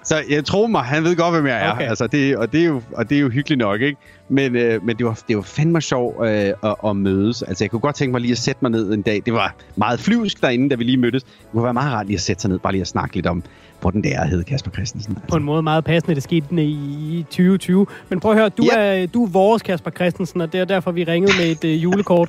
[0.04, 1.72] Så jeg tror mig, han ved godt, hvem jeg er.
[1.72, 1.88] Okay.
[1.88, 3.98] Altså, det, og, det er jo, og det er jo hyggeligt nok, ikke?
[4.28, 7.42] Men, øh, men det, var, det var fandme sjovt øh, at, at mødes.
[7.42, 9.22] Altså, jeg kunne godt tænke mig lige at sætte mig ned en dag.
[9.26, 11.22] Det var meget flyvsk derinde, da vi lige mødtes.
[11.22, 13.26] Det kunne være meget rart lige at sætte sig ned, bare lige at snakke lidt
[13.26, 13.42] om,
[13.82, 15.12] hvordan det er at hedde Kasper Christensen.
[15.16, 15.28] Altså.
[15.28, 17.86] På en måde meget passende, det skete i 2020.
[18.08, 19.02] Men prøv at høre, du, Ja.
[19.02, 21.82] er, du er vores Kasper Christensen, og det er derfor, vi ringede med et øh,
[21.82, 22.28] julekort.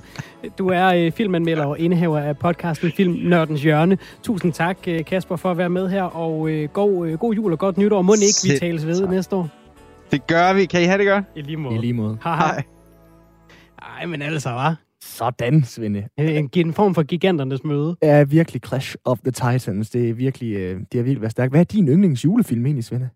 [0.57, 3.97] Du er øh, filmanmelder og indehaver af podcasten Film Nørdens Hjørne.
[4.23, 7.51] Tusind tak, øh, Kasper, for at være med her, og øh, god, øh, god jul
[7.51, 8.01] og godt nytår.
[8.01, 9.09] Må ikke, vi tales ved tak.
[9.09, 9.49] næste år.
[10.11, 10.65] Det gør vi.
[10.65, 11.25] Kan I have det godt?
[11.35, 11.75] I lige måde.
[11.75, 12.17] I lige måde.
[12.23, 12.35] Hej.
[12.35, 12.63] Hej.
[13.99, 14.75] Ej, men altså, var
[15.05, 16.07] Sådan, Svende.
[16.17, 17.95] en, en form for giganternes møde.
[18.01, 19.89] er virkelig Clash of the Titans.
[19.89, 21.51] Det er virkelig, øh, det er virkelig været stærkt.
[21.51, 23.09] Hvad er din yndlings julefilm egentlig, Svende?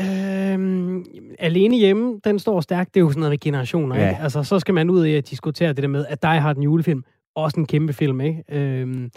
[0.00, 1.04] Øhm,
[1.38, 2.94] alene hjemme, den står stærkt.
[2.94, 4.08] Det er jo sådan noget med generationer, Ja.
[4.08, 4.22] ikke?
[4.22, 6.62] Altså, så skal man ud i at diskutere det der med, at Die Hard en
[6.62, 7.04] julefilm.
[7.36, 8.42] Også en kæmpe film, ikke?
[8.50, 9.10] Øhm,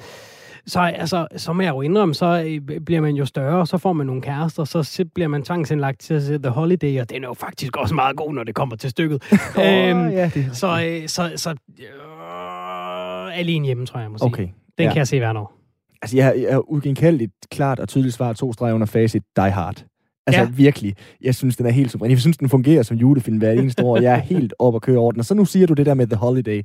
[0.68, 3.94] så, altså, så må jeg jo indrømme, så øh, bliver man jo større, så får
[3.94, 7.28] man nogle kærester, så bliver man tvangsindlagt til at se The Holiday, og den er
[7.28, 9.24] jo faktisk også meget god, når det kommer til stykket.
[9.32, 14.18] øhm, ja, det er så, øh, så, så øh, alene hjemme, tror jeg, jeg må
[14.18, 14.28] sige.
[14.28, 14.48] Okay.
[14.78, 14.90] Den ja.
[14.90, 15.54] kan jeg se hver år.
[16.02, 19.86] Altså, jeg, jeg er ugenkaldeligt klart og tydeligt svar to streger under facit Die Hard.
[20.28, 20.48] Altså Ja.
[20.50, 22.12] virkelig, jeg synes, den er helt suveræn.
[22.12, 23.98] Jeg synes, den fungerer som julefilm hver eneste år.
[24.02, 25.20] Jeg er helt op at køre over den.
[25.20, 26.62] Og så nu siger du det der med The Holiday.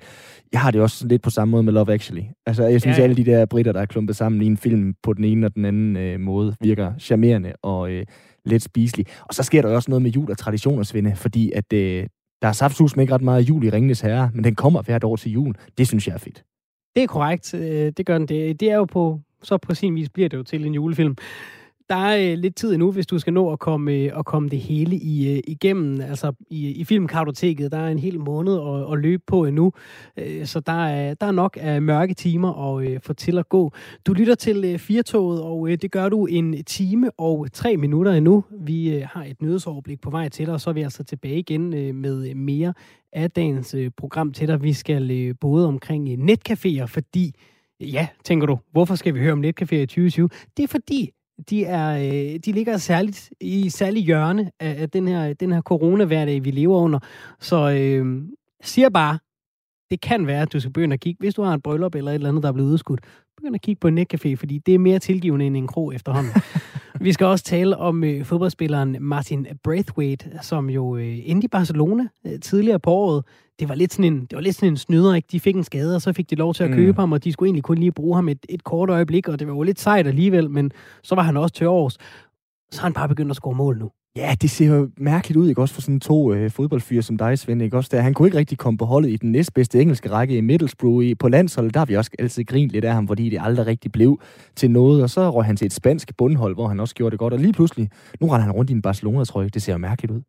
[0.53, 2.23] Jeg har det også lidt på samme måde med Love Actually.
[2.47, 4.57] Altså, jeg synes, Ja, ja, alle de der britter, der er klumpet sammen i en
[4.57, 8.07] film på den ene og den anden øh, måde, virker charmerende og øh,
[8.45, 9.07] lidt spiselig.
[9.29, 12.07] Og så sker der også noget med jul og traditioner, Svende, fordi at øh,
[12.43, 15.05] der er saftsus med ikke ret meget jul i Ringnes Herre, men den kommer hvert
[15.05, 15.55] år til jul.
[15.79, 16.45] Det synes jeg er fedt.
[16.97, 17.55] Det er korrekt.
[17.55, 18.29] Øh, Det gør den.
[18.29, 21.17] Det, det er jo på, så på sin vis bliver det jo til en julefilm.
[21.91, 24.49] Der er øh, lidt tid endnu, hvis du skal nå at komme, øh, at komme
[24.49, 26.01] det hele i, øh, igennem.
[26.01, 29.73] Altså i, i filmkartoteket, der er en hel måned at, at løbe på endnu.
[30.17, 33.49] Øh, så der er, der er nok af mørke timer at øh, få til at
[33.49, 33.73] gå.
[34.07, 38.13] Du lytter til øh, Firtoget, og øh, det gør du en time og tre minutter
[38.13, 38.45] endnu.
[38.61, 41.39] Vi øh, har et nyhedsoverblik på vej til dig, og så er vi altså tilbage
[41.39, 42.75] igen øh, med mere
[43.13, 44.63] af dagens øh, program til dig.
[44.63, 47.35] Vi skal øh, både omkring øh, netcaféer, fordi,
[47.81, 50.29] ja, tænker du, hvorfor skal vi høre om netcaféer i 2020?
[50.57, 51.11] Det er fordi,
[51.51, 55.63] de, er, øh, de ligger særligt i særlig hjørne af, af den her, den her
[55.63, 56.99] corona-hverdag, vi lever under.
[57.41, 58.23] Så øh,
[58.63, 59.19] siger bare,
[59.91, 62.11] det kan være, at du skal begynde at kigge, hvis du har et bryllup eller
[62.11, 63.01] et eller andet, der er blevet udskudt,
[63.37, 66.33] begynd at kigge på en netcafé, fordi det er mere tilgivende end en krog efterhånden.
[67.01, 72.09] Vi skal også tale om øh, fodboldspilleren Martin Braithwaite, som jo øh, endte i Barcelona
[72.27, 73.25] øh, tidligere på året.
[73.61, 75.29] Det var lidt sådan en, det var lidt sådan en snyder, ikke?
[75.33, 76.77] De fik en skade, og så fik de lov til at Mm.
[76.77, 79.39] købe ham, og de skulle egentlig kun lige bruge ham et, et kort øjeblik, og
[79.39, 80.71] det var jo lidt sejt alligevel, men
[81.03, 81.99] så var han også til års.
[82.73, 83.91] Så har han bare begyndt at score mål nu.
[84.17, 87.39] Ja, det ser jo mærkeligt ud, ikke også for sådan to øh, fodboldfyre som dig,
[87.39, 87.89] Svend, ikke også?
[87.93, 91.05] Der, han kunne ikke rigtig komme på holdet i den næstbedste engelske række i Middlesbrough.
[91.05, 93.67] I, på landsholdet, der har vi også altid grint lidt af ham, fordi det aldrig
[93.67, 94.21] rigtig blev
[94.57, 95.03] til noget.
[95.03, 97.33] Og så røg han til et spansk bundhold, hvor han også gjorde det godt.
[97.33, 97.91] Og lige pludselig,
[98.21, 99.49] nu render han rundt i en Barcelona-trøje.
[99.49, 100.21] Det ser jo mærkeligt ud.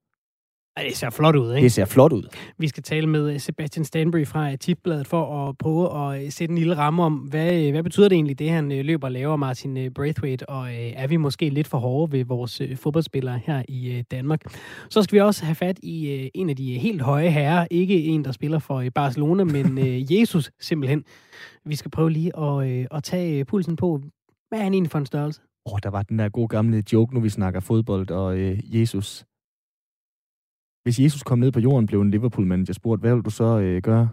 [0.77, 1.63] Ej, det ser flot ud, ikke?
[1.63, 2.23] Det ser flot ud.
[2.57, 6.51] Vi skal tale med øh, Sebastian Stanbury fra Tipbladet for at prøve at øh, sætte
[6.51, 9.11] en lille ramme om, hvad, øh, hvad betyder det egentlig, det han øh, løber og
[9.11, 12.77] laver, Martin øh, Braithwaite, og øh, er vi måske lidt for hårde ved vores øh,
[12.77, 14.41] fodboldspillere her i øh, Danmark.
[14.89, 18.03] Så skal vi også have fat i øh, en af de helt høje herrer, ikke
[18.03, 21.03] en, der spiller for øh, Barcelona, men øh, Jesus simpelthen.
[21.65, 24.01] Vi skal prøve lige at, øh, at tage øh, pulsen på,
[24.49, 25.41] hvad er han egentlig for en størrelse?
[25.65, 28.79] Åh, oh, der var den der gode gamle joke, nu vi snakker fodbold og øh,
[28.81, 29.25] Jesus.
[30.83, 33.81] Hvis Jesus kom ned på jorden, blev en Liverpool-manager spurgt, hvad vil du så øh,
[33.81, 34.09] gøre?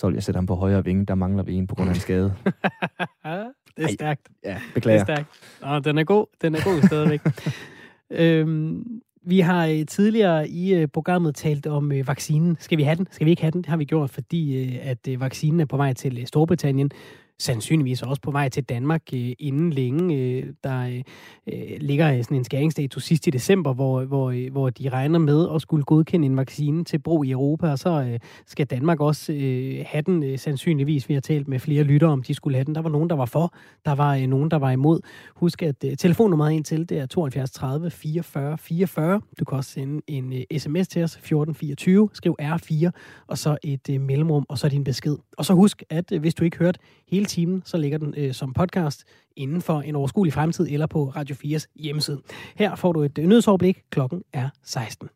[0.00, 1.06] Så vil jeg sætte ham på højre vinge.
[1.06, 2.34] Der mangler vi en på grund af en skade.
[3.76, 4.28] det er stærkt.
[4.44, 5.04] Ja, beklager.
[5.04, 5.28] Det er stærkt.
[5.62, 6.26] Nå, den er god.
[6.42, 7.20] Den er god stadigvæk.
[8.20, 12.56] øhm, vi har øh, tidligere i øh, programmet talt om øh, vaccinen.
[12.60, 13.08] Skal vi have den?
[13.10, 13.62] Skal vi ikke have den?
[13.62, 16.90] Det har vi gjort, fordi at vaccinen er på vej til Storbritannien
[17.38, 20.16] sandsynligvis også på vej til Danmark øh, inden længe.
[20.16, 21.02] Øh, der øh,
[21.52, 25.18] øh ligger øh, sådan en skæringsdato sidst i december, hvor, hvor, øh, hvor de regner
[25.18, 29.00] med at skulle godkende en vaccine til brug i Europa, og så øh, skal Danmark
[29.00, 31.08] også øh, have den øh, sandsynligvis.
[31.08, 32.74] Vi har talt med flere lyttere om, de skulle have den.
[32.74, 33.54] Der var nogen, der var for,
[33.84, 35.00] der var øh, nogen, der var imod.
[35.36, 39.20] Husk, at øh, telefonnummeret ind til, det er 72 30 44 44.
[39.38, 42.90] Du kan også sende en øh, sms til os, 1424, skriv R4,
[43.26, 45.16] og så et øh, mellemrum, og så din besked.
[45.38, 46.78] Og så husk, at øh, hvis du ikke hørt
[47.08, 49.04] hele timen, så ligger den øh, som podcast
[49.36, 52.20] inden for en overskuelig fremtid eller på Radio 4's hjemmeside.
[52.54, 53.82] Her får du et øh, nyhedsoverblik.
[53.90, 55.08] Klokken er 16.